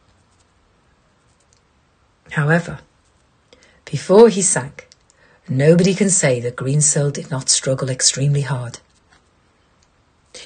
However, 2.30 2.78
before 3.84 4.28
he 4.28 4.40
sank, 4.40 4.88
nobody 5.48 5.92
can 5.92 6.08
say 6.08 6.38
that 6.38 6.54
Greensill 6.54 7.12
did 7.12 7.32
not 7.32 7.48
struggle 7.48 7.90
extremely 7.90 8.42
hard. 8.42 8.78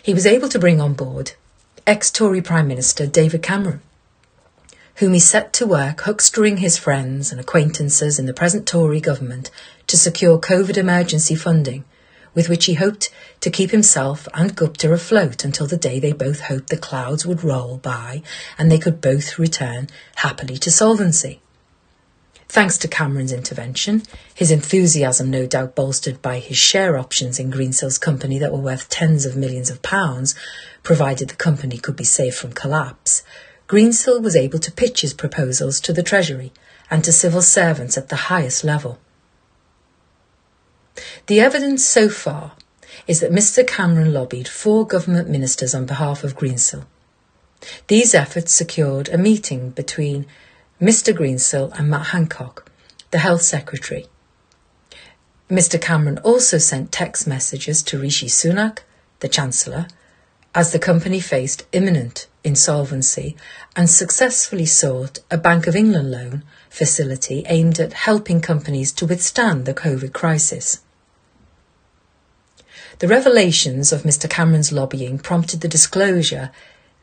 He 0.03 0.15
was 0.15 0.25
able 0.25 0.49
to 0.49 0.59
bring 0.59 0.81
on 0.81 0.95
board 0.95 1.33
ex-Tory 1.87 2.41
Prime 2.41 2.69
Minister 2.69 3.07
David 3.07 3.43
Cameron, 3.43 3.83
whom 5.01 5.13
he 5.13 5.21
set 5.21 5.53
to 5.53 5.67
work 5.67 5.99
huckstering 5.99 6.61
his 6.61 6.79
friends 6.79 7.31
and 7.31 7.39
acquaintances 7.39 8.19
in 8.19 8.25
the 8.25 8.33
present 8.33 8.67
Tory 8.67 9.03
government 9.03 9.51
to 9.89 9.99
secure 9.99 10.39
COVID 10.39 10.79
emergency 10.79 11.35
funding, 11.35 11.85
with 12.35 12.49
which 12.49 12.67
he 12.67 12.75
hoped 12.75 13.11
to 13.41 13.51
keep 13.51 13.71
himself 13.71 14.27
and 14.35 14.57
Gupta 14.57 14.93
afloat 14.93 15.45
until 15.45 15.67
the 15.67 15.77
day 15.77 15.99
they 15.99 16.13
both 16.13 16.41
hoped 16.41 16.69
the 16.69 16.77
clouds 16.77 17.27
would 17.27 17.45
roll 17.45 17.77
by 17.79 18.23
and 18.59 18.71
they 18.71 18.79
could 18.79 19.01
both 19.01 19.39
return 19.39 19.89
happily 20.17 20.57
to 20.59 20.71
solvency. 20.71 21.41
Thanks 22.49 22.77
to 22.79 22.89
Cameron's 22.89 23.33
intervention, 23.33 24.03
his 24.35 24.51
enthusiasm 24.51 25.31
no 25.31 25.47
doubt 25.47 25.75
bolstered 25.75 26.21
by 26.21 26.39
his 26.39 26.59
share 26.59 26.99
options 26.99 27.39
in 27.39 27.51
Greensill's 27.51 27.99
company 27.99 28.39
that 28.39 28.53
were 28.53 28.59
worth 28.59 28.91
tens 28.91 29.25
of 29.25 29.37
millions 29.37 29.71
of 29.71 29.81
pounds, 29.81 30.35
provided 30.83 31.29
the 31.29 31.37
company 31.37 31.79
could 31.79 31.97
be 31.97 32.05
saved 32.05 32.37
from 32.37 32.53
collapse, 32.53 33.23
Greensill 33.73 34.21
was 34.21 34.37
able 34.37 34.59
to 34.59 34.71
pitch 34.71 35.01
his 35.01 35.15
proposals 35.15 35.81
to 35.81 35.95
the 35.95 36.03
Treasury 36.03 36.53
and 36.91 37.03
to 37.05 37.11
civil 37.11 37.41
servants 37.41 37.97
at 37.97 38.11
the 38.11 38.29
highest 38.29 38.65
level. 38.65 38.99
The 41.27 41.41
evidence 41.41 41.85
so 41.85 42.09
far 42.09 42.53
is 43.07 43.21
that 43.21 43.33
Mr 43.33 43.67
Cameron 43.67 44.13
lobbied 44.13 44.49
four 44.49 44.87
government 44.87 45.29
ministers 45.29 45.75
on 45.75 45.87
behalf 45.87 46.25
of 46.25 46.37
Greensill. 46.37 46.85
These 47.87 48.15
efforts 48.15 48.53
secured 48.53 49.09
a 49.09 49.19
meeting 49.19 49.71
between 49.71 50.27
Mr 50.81 51.15
Greensill 51.15 51.73
and 51.79 51.89
Matt 51.89 52.07
Hancock, 52.07 52.71
the 53.11 53.19
Health 53.19 53.43
Secretary. 53.43 54.07
Mr 55.49 55.81
Cameron 55.81 56.19
also 56.19 56.59
sent 56.59 56.93
text 56.93 57.27
messages 57.27 57.83
to 57.85 57.99
Rishi 57.99 58.27
Sunak, 58.27 58.79
the 59.21 59.29
Chancellor, 59.29 59.87
as 60.55 60.73
the 60.73 60.79
company 60.79 61.21
faced 61.21 61.65
imminent 61.73 62.27
insolvency 62.45 63.37
and 63.77 63.89
successfully 63.89 64.67
sought 64.67 65.21
a 65.31 65.39
Bank 65.39 65.67
of 65.67 65.77
England 65.77 66.11
loan 66.11 66.43
facility 66.73 67.45
aimed 67.49 67.79
at 67.79 67.93
helping 67.93 68.41
companies 68.41 68.93
to 68.93 69.05
withstand 69.05 69.67
the 69.67 69.75
COVID 69.75 70.15
crisis. 70.15 70.81
The 72.99 73.09
revelations 73.09 73.93
of 73.93 74.05
Mr 74.05 74.29
Cameron's 74.29 74.73
lobbying 74.73 75.19
prompted 75.19 75.61
the 75.61 75.69
disclosure 75.69 76.51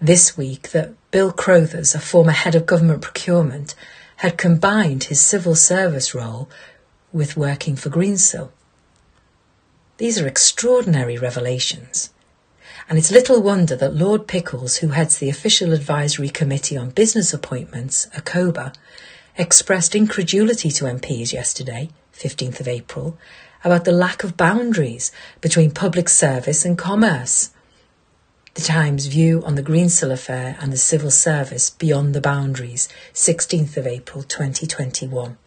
this 0.02 0.36
week 0.36 0.72
that 0.72 0.94
Bill 1.12 1.32
Crothers, 1.32 1.94
a 1.94 2.00
former 2.00 2.32
head 2.32 2.56
of 2.56 2.66
government 2.66 3.04
procurement, 3.04 3.76
had 4.18 4.40
combined 4.40 5.04
his 5.04 5.22
civil 5.22 5.54
service 5.54 6.16
role 6.16 6.50
with 7.14 7.38
working 7.38 7.76
for 7.76 7.90
Greensill. 7.90 8.50
These 9.98 10.20
are 10.20 10.28
extraordinary 10.28 11.18
revelations. 11.18 12.10
And 12.90 12.98
it's 12.98 13.12
little 13.12 13.40
wonder 13.40 13.76
that 13.76 13.94
Lord 13.94 14.26
Pickles, 14.26 14.78
who 14.78 14.90
heads 14.90 15.20
the 15.20 15.30
Official 15.30 15.74
Advisory 15.74 16.30
Committee 16.30 16.76
on 16.76 16.90
Business 16.90 17.34
Appointments, 17.36 18.08
ACOBA, 18.16 18.74
expressed 19.40 19.96
incredulity 19.96 20.70
to 20.70 20.84
MPs 20.84 21.32
yesterday, 21.32 21.90
15th 22.14 22.60
of 22.60 22.68
April, 22.68 23.18
about 23.64 23.86
the 23.86 23.92
lack 23.92 24.26
of 24.26 24.36
boundaries 24.36 25.14
between 25.40 25.72
public 25.72 26.10
service 26.10 26.66
and 26.66 26.78
commerce. 26.78 27.52
The 28.56 28.62
Times' 28.62 29.06
view 29.06 29.42
on 29.46 29.56
the 29.56 29.64
Greensill 29.64 30.12
affair 30.12 30.58
and 30.60 30.74
the 30.74 30.78
civil 30.78 31.10
service 31.10 31.70
beyond 31.70 32.14
the 32.14 32.20
boundaries, 32.20 32.90
16th 33.14 33.78
of 33.78 33.88
April 33.88 34.24
2021. 34.24 35.38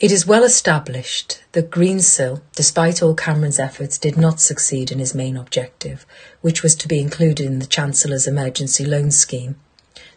It 0.00 0.10
is 0.10 0.26
well 0.26 0.44
established 0.44 1.42
that 1.52 1.70
Greensill, 1.70 2.40
despite 2.56 3.02
all 3.02 3.14
Cameron's 3.14 3.58
efforts, 3.58 3.98
did 3.98 4.16
not 4.16 4.40
succeed 4.40 4.90
in 4.90 4.98
his 4.98 5.14
main 5.14 5.36
objective, 5.36 6.06
which 6.40 6.62
was 6.62 6.74
to 6.76 6.88
be 6.88 7.00
included 7.00 7.44
in 7.44 7.58
the 7.58 7.66
Chancellor's 7.66 8.26
Emergency 8.26 8.86
Loan 8.86 9.10
Scheme, 9.10 9.56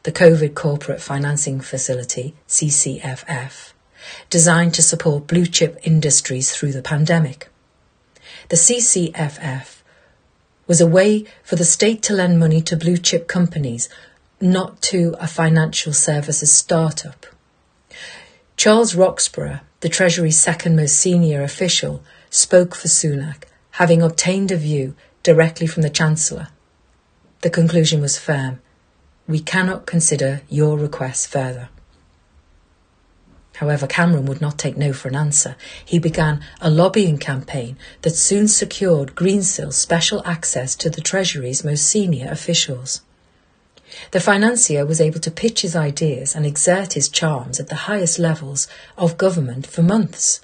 the 0.08 0.14
COVID 0.14 0.56
Corporate 0.56 1.02
Financing 1.02 1.60
Facility, 1.60 2.34
CCFF, 2.48 3.74
designed 4.30 4.74
to 4.76 4.82
support 4.82 5.28
blue 5.28 5.46
chip 5.46 5.78
industries 5.84 6.56
through 6.56 6.72
the 6.72 6.82
pandemic. 6.82 7.50
The 8.48 8.56
CCFF 8.56 9.82
was 10.66 10.80
a 10.80 10.88
way 10.88 11.26
for 11.44 11.58
the 11.58 11.66
state 11.66 12.02
to 12.04 12.14
lend 12.14 12.40
money 12.40 12.62
to 12.62 12.78
blue 12.78 12.96
chip 12.96 13.28
companies, 13.28 13.90
not 14.40 14.82
to 14.84 15.14
a 15.20 15.28
financial 15.28 15.92
services 15.92 16.54
startup. 16.54 17.26
Charles 18.56 18.96
Roxburgh, 18.96 19.60
the 19.82 19.90
Treasury's 19.90 20.40
second 20.40 20.78
most 20.78 20.98
senior 20.98 21.44
official, 21.44 22.02
spoke 22.30 22.76
for 22.76 22.88
Sunak, 22.88 23.44
having 23.72 24.02
obtained 24.02 24.54
a 24.54 24.56
view 24.56 24.96
directly 25.22 25.68
from 25.68 25.84
the 25.84 25.90
Chancellor. 25.90 26.48
The 27.42 27.50
conclusion 27.50 28.00
was 28.00 28.18
firm. 28.18 28.62
We 29.28 29.40
cannot 29.40 29.86
consider 29.86 30.42
your 30.50 30.78
request 30.78 31.28
further. 31.28 31.70
However, 33.56 33.88
Cameron 33.88 34.26
would 34.28 34.40
not 34.40 34.58
take 34.58 34.78
no 34.78 34.94
for 34.94 35.08
an 35.08 35.16
answer. 35.16 35.56
He 35.84 36.00
began 36.00 36.42
a 36.62 36.70
lobbying 36.70 37.18
campaign 37.18 37.78
that 38.04 38.16
soon 38.16 38.48
secured 38.48 39.16
Greensill 39.16 39.74
special 39.74 40.22
access 40.26 40.76
to 40.76 40.90
the 40.90 41.02
Treasury's 41.02 41.64
most 41.64 41.88
senior 41.88 42.30
officials. 42.32 43.02
The 44.12 44.20
financier 44.20 44.86
was 44.86 45.02
able 45.02 45.20
to 45.22 45.32
pitch 45.32 45.62
his 45.62 45.76
ideas 45.76 46.36
and 46.36 46.46
exert 46.46 46.94
his 46.94 47.10
charms 47.10 47.60
at 47.60 47.68
the 47.68 47.88
highest 47.88 48.20
levels 48.20 48.68
of 48.98 49.18
government 49.18 49.66
for 49.66 49.82
months. 49.82 50.42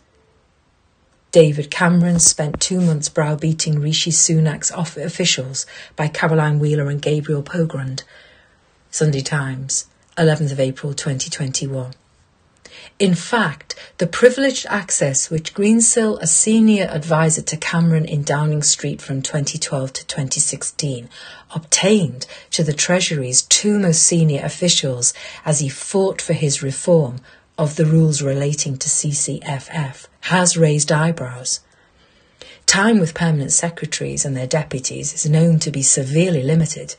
David 1.31 1.69
Cameron 1.69 2.19
spent 2.19 2.59
two 2.59 2.81
months 2.81 3.09
browbeating 3.09 3.79
Rishi 3.79 4.11
Sunak's 4.11 4.71
officials 4.71 5.65
by 5.95 6.07
Caroline 6.07 6.59
Wheeler 6.59 6.89
and 6.89 7.01
Gabriel 7.01 7.43
Pogrund. 7.43 8.03
Sunday 8.93 9.21
Times, 9.21 9.87
11th 10.19 10.51
of 10.51 10.59
April 10.59 10.93
2021. 10.93 11.93
In 12.99 13.15
fact, 13.15 13.73
the 13.97 14.05
privileged 14.05 14.67
access 14.69 15.31
which 15.31 15.55
Greensill, 15.55 16.21
a 16.21 16.27
senior 16.27 16.83
advisor 16.83 17.41
to 17.41 17.57
Cameron 17.57 18.05
in 18.05 18.21
Downing 18.21 18.61
Street 18.61 19.01
from 19.01 19.23
2012 19.23 19.93
to 19.93 20.05
2016, 20.05 21.09
obtained 21.55 22.27
to 22.51 22.63
the 22.63 22.71
Treasury's 22.71 23.41
two 23.41 23.79
most 23.79 24.03
senior 24.03 24.45
officials 24.45 25.11
as 25.43 25.57
he 25.57 25.69
fought 25.69 26.21
for 26.21 26.33
his 26.33 26.61
reform 26.61 27.15
of 27.57 27.77
the 27.77 27.87
rules 27.87 28.21
relating 28.21 28.77
to 28.77 28.89
CCFF 28.89 30.05
has 30.29 30.55
raised 30.55 30.91
eyebrows. 30.91 31.61
Time 32.67 32.99
with 32.99 33.15
permanent 33.15 33.53
secretaries 33.53 34.23
and 34.23 34.37
their 34.37 34.45
deputies 34.45 35.15
is 35.15 35.27
known 35.27 35.57
to 35.57 35.71
be 35.71 35.81
severely 35.81 36.43
limited. 36.43 36.95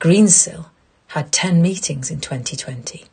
Greensill 0.00 0.66
had 1.10 1.32
10 1.32 1.60
meetings 1.60 2.08
in 2.08 2.20
2020. 2.20 3.04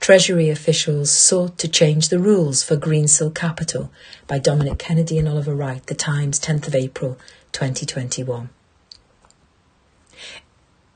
Treasury 0.00 0.48
officials 0.48 1.12
sought 1.12 1.58
to 1.58 1.68
change 1.68 2.08
the 2.08 2.18
rules 2.18 2.62
for 2.62 2.74
Greensill 2.74 3.34
Capital 3.34 3.92
by 4.26 4.38
Dominic 4.38 4.78
Kennedy 4.78 5.18
and 5.18 5.28
Oliver 5.28 5.54
Wright, 5.54 5.84
The 5.86 5.94
Times, 5.94 6.40
10th 6.40 6.68
of 6.68 6.74
April 6.74 7.18
2021. 7.52 8.48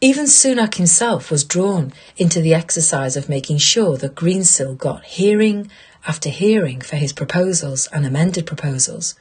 Even 0.01 0.25
Sunak 0.25 0.77
himself 0.77 1.31
was 1.31 1.45
drawn 1.45 1.93
into 2.17 2.41
the 2.41 2.55
exercise 2.55 3.15
of 3.15 3.29
making 3.29 3.59
sure 3.59 3.99
that 3.99 4.15
Greensill 4.15 4.79
got 4.79 5.05
hearing 5.05 5.71
after 6.07 6.31
hearing 6.31 6.81
for 6.81 6.97
his 6.97 7.13
proposals 7.13 7.89
and 7.93 8.07
amended 8.07 8.47
proposals, 8.47 9.15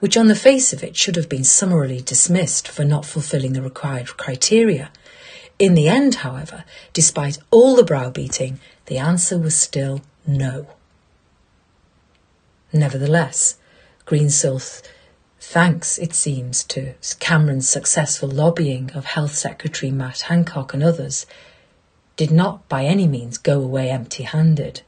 which 0.00 0.16
on 0.16 0.26
the 0.26 0.34
face 0.34 0.72
of 0.72 0.82
it 0.82 0.96
should 0.96 1.14
have 1.14 1.28
been 1.28 1.44
summarily 1.44 2.00
dismissed 2.00 2.66
for 2.66 2.84
not 2.84 3.06
fulfilling 3.06 3.52
the 3.52 3.62
required 3.62 4.08
criteria. 4.16 4.90
In 5.60 5.74
the 5.74 5.88
end, 5.88 6.14
however, 6.14 6.64
despite 6.94 7.36
all 7.50 7.76
the 7.76 7.84
browbeating, 7.84 8.58
the 8.86 8.96
answer 8.96 9.36
was 9.36 9.54
still 9.54 10.00
no. 10.26 10.68
Nevertheless, 12.72 13.58
Greensill, 14.06 14.82
thanks, 15.38 15.98
it 15.98 16.14
seems, 16.14 16.64
to 16.64 16.94
Cameron's 17.18 17.68
successful 17.68 18.30
lobbying 18.30 18.90
of 18.92 19.04
Health 19.04 19.34
Secretary 19.34 19.92
Matt 19.92 20.22
Hancock 20.22 20.72
and 20.72 20.82
others, 20.82 21.26
did 22.16 22.30
not 22.30 22.66
by 22.70 22.86
any 22.86 23.06
means 23.06 23.36
go 23.36 23.60
away 23.60 23.90
empty 23.90 24.22
handed. 24.22 24.80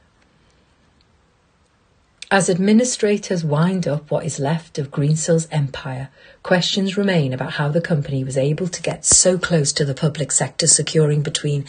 As 2.33 2.49
administrators 2.49 3.43
wind 3.43 3.87
up 3.87 4.09
what 4.09 4.25
is 4.25 4.39
left 4.39 4.79
of 4.79 4.89
Greensill's 4.89 5.47
empire, 5.51 6.09
questions 6.41 6.97
remain 6.97 7.31
about 7.31 7.53
how 7.53 7.69
the 7.69 7.79
company 7.79 8.23
was 8.23 8.39
able 8.39 8.67
to 8.69 8.81
get 8.81 9.05
so 9.05 9.37
close 9.37 9.71
to 9.73 9.85
the 9.85 9.93
public 9.93 10.31
sector, 10.31 10.65
securing 10.65 11.21
between 11.21 11.65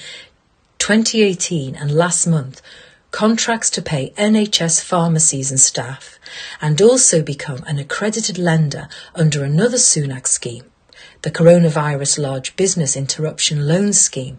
2018 0.79 1.77
and 1.77 1.91
last 1.91 2.27
month 2.27 2.63
contracts 3.11 3.69
to 3.69 3.83
pay 3.83 4.15
NHS 4.17 4.83
pharmacies 4.83 5.51
and 5.51 5.61
staff, 5.61 6.19
and 6.63 6.81
also 6.81 7.21
become 7.21 7.63
an 7.67 7.79
accredited 7.79 8.39
lender 8.39 8.89
under 9.15 9.45
another 9.45 9.77
Sunak 9.77 10.27
scheme, 10.27 10.65
the 11.21 11.31
Coronavirus 11.31 12.21
Large 12.21 12.57
Business 12.57 12.97
Interruption 12.97 13.69
Loan 13.69 13.93
Scheme. 13.93 14.39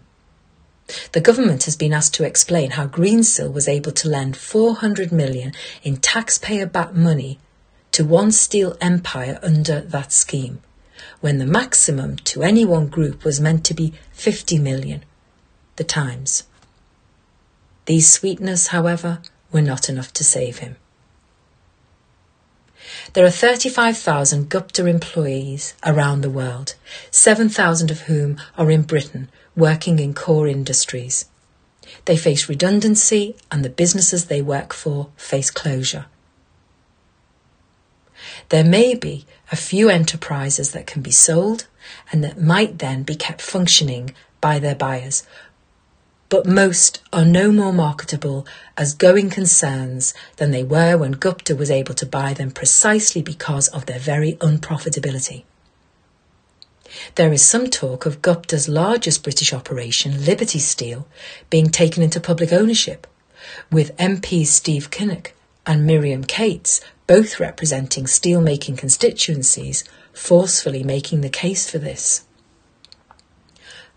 The 1.12 1.20
government 1.20 1.64
has 1.64 1.76
been 1.76 1.92
asked 1.92 2.14
to 2.14 2.24
explain 2.24 2.72
how 2.72 2.86
Greensill 2.86 3.52
was 3.52 3.66
able 3.66 3.92
to 3.92 4.08
lend 4.08 4.36
400 4.36 5.10
million 5.10 5.52
in 5.82 5.96
taxpayer-backed 5.96 6.94
money 6.94 7.38
to 7.92 8.04
one 8.04 8.30
steel 8.30 8.76
empire 8.80 9.40
under 9.42 9.80
that 9.80 10.12
scheme, 10.12 10.60
when 11.20 11.38
the 11.38 11.46
maximum 11.46 12.16
to 12.16 12.42
any 12.42 12.64
one 12.64 12.86
group 12.86 13.24
was 13.24 13.40
meant 13.40 13.64
to 13.64 13.74
be 13.74 13.94
50 14.12 14.58
million 14.58 15.04
the 15.76 15.84
times. 15.84 16.44
These 17.86 18.10
sweeteners, 18.10 18.68
however, 18.68 19.20
were 19.50 19.62
not 19.62 19.88
enough 19.88 20.12
to 20.14 20.24
save 20.24 20.58
him. 20.58 20.76
There 23.14 23.26
are 23.26 23.30
35,000 23.30 24.48
Gupta 24.48 24.86
employees 24.86 25.74
around 25.84 26.20
the 26.20 26.30
world, 26.30 26.74
7,000 27.10 27.90
of 27.90 28.02
whom 28.02 28.40
are 28.56 28.70
in 28.70 28.82
Britain 28.82 29.28
working 29.56 29.98
in 29.98 30.14
core 30.14 30.46
industries. 30.46 31.26
They 32.04 32.16
face 32.16 32.48
redundancy 32.48 33.36
and 33.50 33.64
the 33.64 33.70
businesses 33.70 34.26
they 34.26 34.42
work 34.42 34.72
for 34.72 35.08
face 35.16 35.50
closure. 35.50 36.06
There 38.48 38.64
may 38.64 38.94
be 38.94 39.26
a 39.50 39.56
few 39.56 39.88
enterprises 39.88 40.72
that 40.72 40.86
can 40.86 41.02
be 41.02 41.10
sold 41.10 41.66
and 42.12 42.22
that 42.22 42.40
might 42.40 42.78
then 42.78 43.02
be 43.02 43.14
kept 43.14 43.40
functioning 43.40 44.14
by 44.40 44.58
their 44.58 44.74
buyers, 44.74 45.24
but 46.28 46.46
most 46.46 47.00
are 47.12 47.24
no 47.24 47.52
more 47.52 47.72
marketable 47.72 48.46
as 48.76 48.94
going 48.94 49.30
concerns 49.30 50.12
than 50.36 50.50
they 50.50 50.64
were 50.64 50.98
when 50.98 51.12
Gupta 51.12 51.54
was 51.54 51.70
able 51.70 51.94
to 51.94 52.06
buy 52.06 52.34
them 52.34 52.50
precisely 52.50 53.22
because 53.22 53.68
of 53.68 53.86
their 53.86 54.00
very 54.00 54.32
unprofitability. 54.34 55.44
There 57.14 57.32
is 57.32 57.42
some 57.42 57.68
talk 57.68 58.06
of 58.06 58.22
Gupta's 58.22 58.68
largest 58.68 59.22
British 59.22 59.52
operation, 59.52 60.24
Liberty 60.24 60.58
Steel, 60.58 61.08
being 61.48 61.70
taken 61.70 62.02
into 62.02 62.20
public 62.20 62.52
ownership, 62.52 63.06
with 63.72 63.96
MPs 63.96 64.48
Steve 64.48 64.90
Kinnock 64.90 65.32
and 65.66 65.86
Miriam 65.86 66.24
Cates, 66.24 66.80
both 67.06 67.40
representing 67.40 68.04
steelmaking 68.04 68.76
constituencies, 68.76 69.84
forcefully 70.12 70.82
making 70.82 71.22
the 71.22 71.28
case 71.28 71.70
for 71.70 71.78
this. 71.78 72.25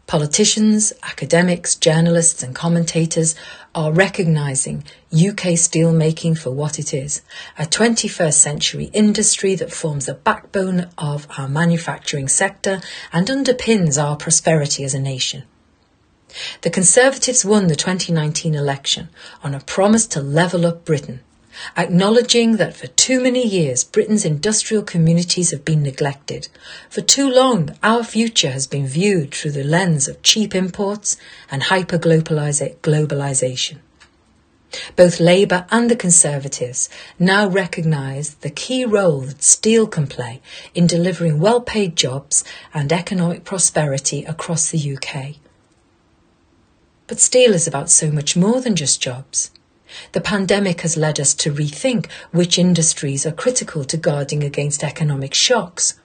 Politicians, 0.09 0.91
academics, 1.03 1.75
journalists, 1.75 2.41
and 2.41 2.55
commentators 2.55 3.35
are 3.75 3.91
recognising 3.91 4.79
UK 5.13 5.53
steelmaking 5.53 6.35
for 6.35 6.49
what 6.49 6.79
it 6.79 6.95
is 6.95 7.21
a 7.59 7.65
21st 7.65 8.33
century 8.33 8.85
industry 8.85 9.53
that 9.53 9.71
forms 9.71 10.07
the 10.07 10.15
backbone 10.15 10.89
of 10.97 11.27
our 11.37 11.47
manufacturing 11.47 12.27
sector 12.27 12.81
and 13.13 13.27
underpins 13.27 14.03
our 14.03 14.15
prosperity 14.15 14.83
as 14.83 14.95
a 14.95 14.99
nation. 14.99 15.43
The 16.61 16.71
Conservatives 16.71 17.45
won 17.45 17.67
the 17.67 17.75
2019 17.75 18.55
election 18.55 19.09
on 19.43 19.53
a 19.53 19.59
promise 19.59 20.07
to 20.07 20.21
level 20.21 20.65
up 20.65 20.85
Britain 20.85 21.19
acknowledging 21.75 22.57
that 22.57 22.75
for 22.75 22.87
too 22.87 23.21
many 23.21 23.45
years 23.45 23.83
Britain's 23.83 24.25
industrial 24.25 24.83
communities 24.83 25.51
have 25.51 25.65
been 25.65 25.83
neglected. 25.83 26.47
For 26.89 27.01
too 27.01 27.29
long, 27.29 27.77
our 27.83 28.03
future 28.03 28.51
has 28.51 28.67
been 28.67 28.87
viewed 28.87 29.33
through 29.33 29.51
the 29.51 29.63
lens 29.63 30.07
of 30.07 30.21
cheap 30.21 30.55
imports 30.55 31.17
and 31.51 31.63
hyper-globalisation. 31.63 33.77
Both 34.95 35.19
Labour 35.19 35.65
and 35.71 35.89
the 35.89 35.95
Conservatives 35.95 36.89
now 37.17 37.47
recognise 37.47 38.35
the 38.35 38.51
key 38.51 38.85
role 38.85 39.21
that 39.21 39.41
steel 39.41 39.87
can 39.87 40.05
play 40.05 40.41
in 40.75 40.85
delivering 40.85 41.39
well-paid 41.39 41.95
jobs 41.95 42.43
and 42.73 42.93
economic 42.93 43.45
prosperity 43.45 44.23
across 44.25 44.69
the 44.69 44.95
UK. 44.95 45.37
But 47.07 47.19
steel 47.19 47.55
is 47.55 47.67
about 47.67 47.89
so 47.89 48.11
much 48.11 48.35
more 48.35 48.61
than 48.61 48.75
just 48.75 49.01
jobs. 49.01 49.49
The 50.11 50.21
pandemic 50.21 50.81
has 50.81 50.97
led 50.97 51.19
us 51.19 51.33
to 51.35 51.53
rethink 51.53 52.07
which 52.31 52.57
industries 52.57 53.25
are 53.25 53.31
critical 53.31 53.83
to 53.85 53.97
guarding 53.97 54.43
against 54.43 54.83
economic 54.83 55.33
shocks. 55.33 55.95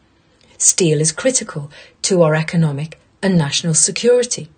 Steel 0.58 1.00
is 1.00 1.12
critical 1.12 1.70
to 2.02 2.22
our 2.22 2.34
economic 2.34 2.98
and 3.22 3.36
national 3.36 3.74
security. 3.74 4.48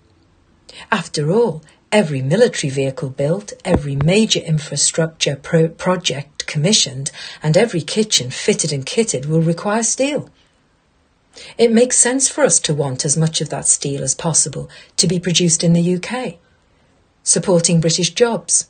After 0.92 1.32
all, 1.32 1.62
every 1.92 2.22
military 2.22 2.70
vehicle 2.70 3.10
built, 3.10 3.52
every 3.64 3.96
major 3.96 4.40
infrastructure 4.40 5.36
pro- 5.36 5.68
project 5.68 6.46
commissioned, 6.46 7.10
and 7.42 7.56
every 7.56 7.80
kitchen 7.80 8.30
fitted 8.30 8.72
and 8.72 8.84
kitted 8.84 9.26
will 9.26 9.40
require 9.40 9.82
steel. 9.82 10.28
It 11.58 11.72
makes 11.72 11.98
sense 11.98 12.28
for 12.28 12.44
us 12.44 12.58
to 12.60 12.74
want 12.74 13.04
as 13.04 13.16
much 13.16 13.40
of 13.40 13.50
that 13.50 13.66
steel 13.66 14.02
as 14.02 14.14
possible 14.14 14.70
to 14.96 15.06
be 15.06 15.20
produced 15.20 15.62
in 15.62 15.72
the 15.72 15.96
UK, 15.96 16.36
supporting 17.22 17.80
British 17.80 18.10
jobs. 18.10 18.68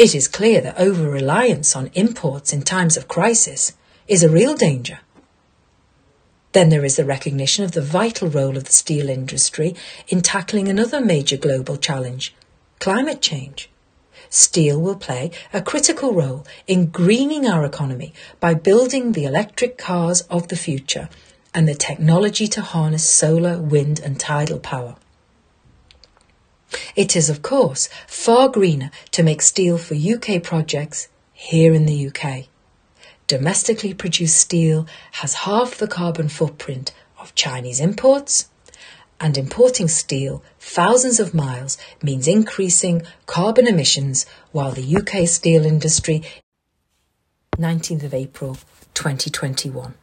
It 0.00 0.14
is 0.14 0.28
clear 0.28 0.62
that 0.62 0.78
over 0.78 1.10
reliance 1.10 1.76
on 1.76 1.90
imports 1.92 2.54
in 2.54 2.62
times 2.62 2.96
of 2.96 3.06
crisis 3.06 3.74
is 4.08 4.22
a 4.22 4.30
real 4.30 4.54
danger. 4.56 5.00
Then 6.52 6.70
there 6.70 6.86
is 6.86 6.96
the 6.96 7.04
recognition 7.04 7.66
of 7.66 7.72
the 7.72 7.82
vital 7.82 8.30
role 8.30 8.56
of 8.56 8.64
the 8.64 8.72
steel 8.72 9.10
industry 9.10 9.74
in 10.08 10.22
tackling 10.22 10.68
another 10.68 11.02
major 11.02 11.36
global 11.36 11.76
challenge 11.76 12.34
climate 12.78 13.20
change. 13.20 13.68
Steel 14.30 14.80
will 14.80 14.96
play 14.96 15.32
a 15.52 15.60
critical 15.60 16.14
role 16.14 16.46
in 16.66 16.86
greening 16.86 17.46
our 17.46 17.66
economy 17.66 18.14
by 18.40 18.54
building 18.54 19.12
the 19.12 19.26
electric 19.26 19.76
cars 19.76 20.22
of 20.30 20.48
the 20.48 20.56
future 20.56 21.10
and 21.52 21.68
the 21.68 21.74
technology 21.74 22.46
to 22.46 22.62
harness 22.62 23.04
solar, 23.04 23.60
wind, 23.60 24.00
and 24.00 24.18
tidal 24.18 24.60
power. 24.60 24.96
It 26.96 27.16
is, 27.16 27.30
of 27.30 27.42
course, 27.42 27.88
far 28.06 28.48
greener 28.48 28.90
to 29.12 29.22
make 29.22 29.42
steel 29.42 29.78
for 29.78 29.94
UK 29.94 30.42
projects 30.42 31.08
here 31.32 31.74
in 31.74 31.86
the 31.86 32.08
UK. 32.08 32.46
Domestically 33.26 33.94
produced 33.94 34.36
steel 34.36 34.86
has 35.12 35.34
half 35.34 35.76
the 35.76 35.88
carbon 35.88 36.28
footprint 36.28 36.92
of 37.18 37.34
Chinese 37.34 37.80
imports, 37.80 38.48
and 39.20 39.36
importing 39.36 39.86
steel 39.86 40.42
thousands 40.58 41.20
of 41.20 41.34
miles 41.34 41.76
means 42.02 42.26
increasing 42.26 43.02
carbon 43.26 43.68
emissions 43.68 44.24
while 44.50 44.72
the 44.72 44.96
UK 44.96 45.28
steel 45.28 45.64
industry 45.66 46.22
19th 47.58 48.02
of 48.02 48.14
April 48.14 48.56
2021. 48.94 49.94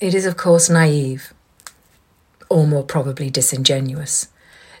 It 0.00 0.14
is 0.14 0.26
of 0.26 0.36
course 0.36 0.68
naive 0.68 1.32
or 2.48 2.66
more 2.66 2.84
probably 2.84 3.30
disingenuous, 3.30 4.28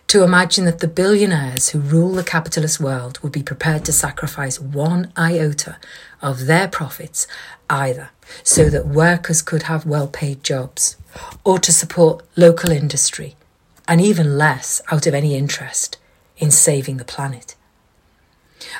to 0.06 0.22
imagine 0.22 0.64
that 0.64 0.80
the 0.80 0.88
billionaires 0.88 1.70
who 1.70 1.80
rule 1.80 2.12
the 2.12 2.22
capitalist 2.22 2.78
world 2.78 3.18
would 3.20 3.32
be 3.32 3.42
prepared 3.42 3.84
to 3.84 3.92
sacrifice 3.92 4.60
one 4.60 5.12
iota 5.16 5.78
of 6.20 6.46
their 6.46 6.68
profits 6.68 7.26
either 7.70 8.10
so 8.42 8.68
that 8.68 8.86
workers 8.86 9.42
could 9.42 9.64
have 9.64 9.86
well 9.86 10.06
paid 10.06 10.44
jobs 10.44 10.96
or 11.44 11.58
to 11.58 11.72
support 11.72 12.24
local 12.36 12.70
industry, 12.70 13.36
and 13.86 14.00
even 14.00 14.36
less 14.38 14.80
out 14.90 15.06
of 15.06 15.14
any 15.14 15.34
interest 15.34 15.96
in 16.38 16.50
saving 16.50 16.96
the 16.96 17.04
planet. 17.04 17.54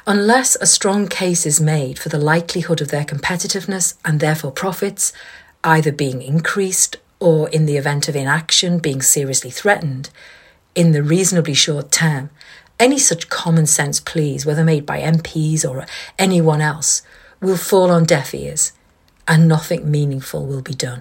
Unless 0.06 0.56
a 0.56 0.66
strong 0.66 1.08
case 1.08 1.46
is 1.46 1.60
made 1.60 1.98
for 1.98 2.08
the 2.08 2.18
likelihood 2.18 2.80
of 2.80 2.88
their 2.88 3.04
competitiveness 3.04 3.94
and 4.04 4.18
therefore 4.18 4.50
profits 4.50 5.12
either 5.62 5.92
being 5.92 6.22
increased 6.22 6.96
or 7.24 7.48
in 7.48 7.64
the 7.64 7.78
event 7.78 8.06
of 8.06 8.14
inaction 8.14 8.78
being 8.78 9.00
seriously 9.00 9.50
threatened, 9.50 10.10
in 10.74 10.92
the 10.92 11.02
reasonably 11.02 11.54
short 11.54 11.90
term, 11.90 12.28
any 12.78 12.98
such 12.98 13.30
common 13.30 13.64
sense 13.64 13.98
pleas, 13.98 14.44
whether 14.44 14.62
made 14.62 14.84
by 14.84 15.00
MPs 15.00 15.64
or 15.64 15.86
anyone 16.18 16.60
else, 16.60 17.00
will 17.40 17.56
fall 17.56 17.90
on 17.90 18.04
deaf 18.04 18.34
ears 18.34 18.72
and 19.26 19.48
nothing 19.48 19.90
meaningful 19.90 20.44
will 20.44 20.60
be 20.60 20.74
done. 20.74 21.00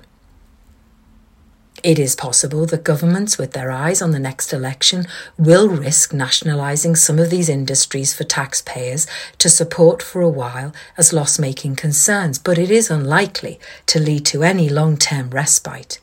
It 1.84 2.00
is 2.00 2.16
possible 2.16 2.66
that 2.68 2.86
governments, 2.86 3.38
with 3.38 3.52
their 3.52 3.70
eyes 3.70 4.02
on 4.02 4.12
the 4.12 4.20
next 4.20 4.54
election, 4.54 5.06
will 5.38 5.68
risk 5.68 6.14
nationalising 6.14 6.96
some 6.96 7.20
of 7.20 7.32
these 7.32 7.50
industries 7.50 8.14
for 8.14 8.24
taxpayers 8.24 9.08
to 9.40 9.50
support 9.50 10.02
for 10.02 10.22
a 10.22 10.30
while 10.30 10.74
as 10.98 11.12
loss 11.12 11.38
making 11.38 11.76
concerns, 11.76 12.40
but 12.40 12.58
it 12.58 12.72
is 12.72 12.90
unlikely 12.90 13.60
to 13.88 14.00
lead 14.00 14.26
to 14.28 14.44
any 14.44 14.70
long 14.70 14.96
term 14.96 15.30
respite 15.32 16.00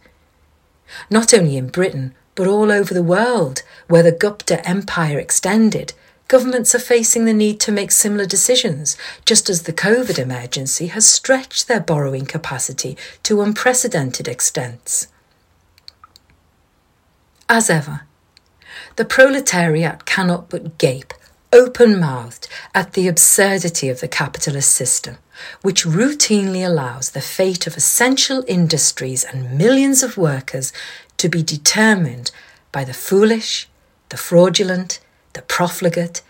not 1.08 1.34
only 1.34 1.56
in 1.56 1.68
Britain, 1.68 2.14
but 2.34 2.46
all 2.46 2.70
over 2.70 2.94
the 2.94 3.02
world, 3.02 3.62
where 3.86 4.02
the 4.02 4.12
Gupta 4.12 4.66
empire 4.66 5.18
extended, 5.18 5.92
governments 6.28 6.74
are 6.74 6.80
facing 6.80 7.24
the 7.24 7.34
need 7.34 7.58
to 7.60 7.72
make 7.72 7.90
similar 7.90 8.24
decisions, 8.24 8.96
just 9.24 9.50
as 9.50 9.64
the 9.64 9.72
COVID 9.72 10.18
emergency 10.18 10.86
has 10.86 11.08
stretched 11.08 11.66
their 11.66 11.80
borrowing 11.80 12.24
capacity 12.24 12.96
to 13.24 13.42
unprecedented 13.42 14.28
extents. 14.28 15.08
As 17.48 17.68
ever, 17.68 18.02
the 18.96 19.04
proletariat 19.04 20.04
cannot 20.06 20.48
but 20.48 20.78
gape, 20.78 21.12
open 21.52 21.98
mouthed, 21.98 22.46
at 22.74 22.92
the 22.92 23.08
absurdity 23.08 23.88
of 23.88 24.00
the 24.00 24.08
capitalist 24.08 24.72
system 24.72 25.18
which 25.62 25.84
routinely 25.84 26.66
allows 26.66 27.10
the 27.10 27.20
fate 27.20 27.66
of 27.66 27.76
essential 27.76 28.44
industries 28.46 29.24
and 29.24 29.56
millions 29.56 30.02
of 30.02 30.16
workers 30.16 30.72
to 31.16 31.28
be 31.28 31.42
determined 31.42 32.30
by 32.72 32.84
the 32.84 32.94
foolish, 32.94 33.68
the 34.08 34.16
fraudulent, 34.16 35.00
the 35.32 35.42
profligate, 35.42 36.22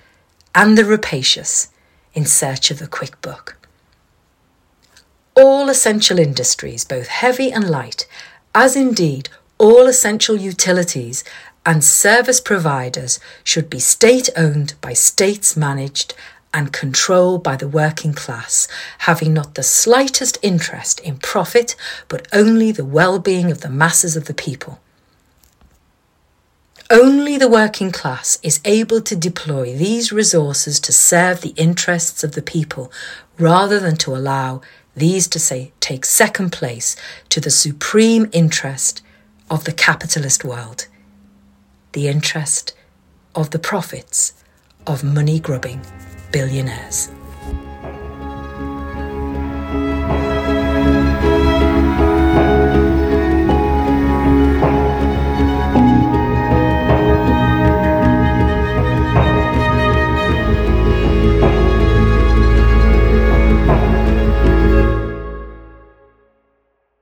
and 0.55 0.77
the 0.77 0.85
rapacious 0.85 1.69
in 2.15 2.25
search 2.25 2.71
of 2.71 2.79
the 2.79 2.87
quick 2.89 3.21
buck. 3.23 3.57
All 5.37 5.69
essential 5.69 6.19
industries, 6.19 6.85
both 6.85 7.07
heavy 7.07 7.53
and 7.53 7.71
light, 7.71 8.07
as 8.55 8.77
indeed 8.77 9.29
all 9.59 9.87
essential 9.87 10.37
utilities 10.37 11.23
and 11.65 11.85
service 11.85 12.41
providers, 12.41 13.21
should 13.45 13.71
be 13.71 13.79
state 13.79 14.29
owned 14.37 14.75
by 14.81 14.93
states 14.93 15.57
managed 15.57 16.15
and 16.53 16.73
controlled 16.73 17.43
by 17.43 17.57
the 17.57 17.69
working 17.69 18.13
class, 18.13 18.67
having 18.99 19.33
not 19.33 19.55
the 19.55 19.63
slightest 19.63 20.39
interest 20.43 21.01
in 21.01 21.17
profit, 21.19 21.77
but 22.09 22.27
only 22.33 22.73
the 22.73 22.85
well 22.85 23.19
being 23.19 23.51
of 23.51 23.61
the 23.61 23.71
masses 23.71 24.17
of 24.17 24.25
the 24.25 24.35
people. 24.35 24.81
Only 26.91 27.39
the 27.39 27.49
working 27.49 27.93
class 27.93 28.41
is 28.43 28.61
able 28.65 29.01
to 29.03 29.15
deploy 29.15 29.77
these 29.77 30.11
resources 30.11 30.81
to 30.81 30.93
serve 30.93 31.41
the 31.41 31.55
interests 31.57 32.25
of 32.25 32.33
the 32.33 32.43
people 32.43 32.91
rather 33.39 33.79
than 33.79 33.97
to 33.99 34.17
allow 34.17 34.61
these 34.97 35.29
to 35.29 35.39
say, 35.39 35.71
take 35.79 36.05
second 36.05 36.51
place 36.51 36.97
to 37.29 37.41
the 37.41 37.51
supreme 37.51 38.29
interest 38.33 39.03
of 39.49 39.65
the 39.65 39.73
capitalist 39.73 40.45
world, 40.45 40.89
the 41.93 42.09
interest 42.09 42.75
of 43.37 43.51
the 43.51 43.59
profits 43.61 44.35
of 44.85 45.05
money 45.05 45.39
grubbing 45.39 45.81
billionaires. 46.33 47.11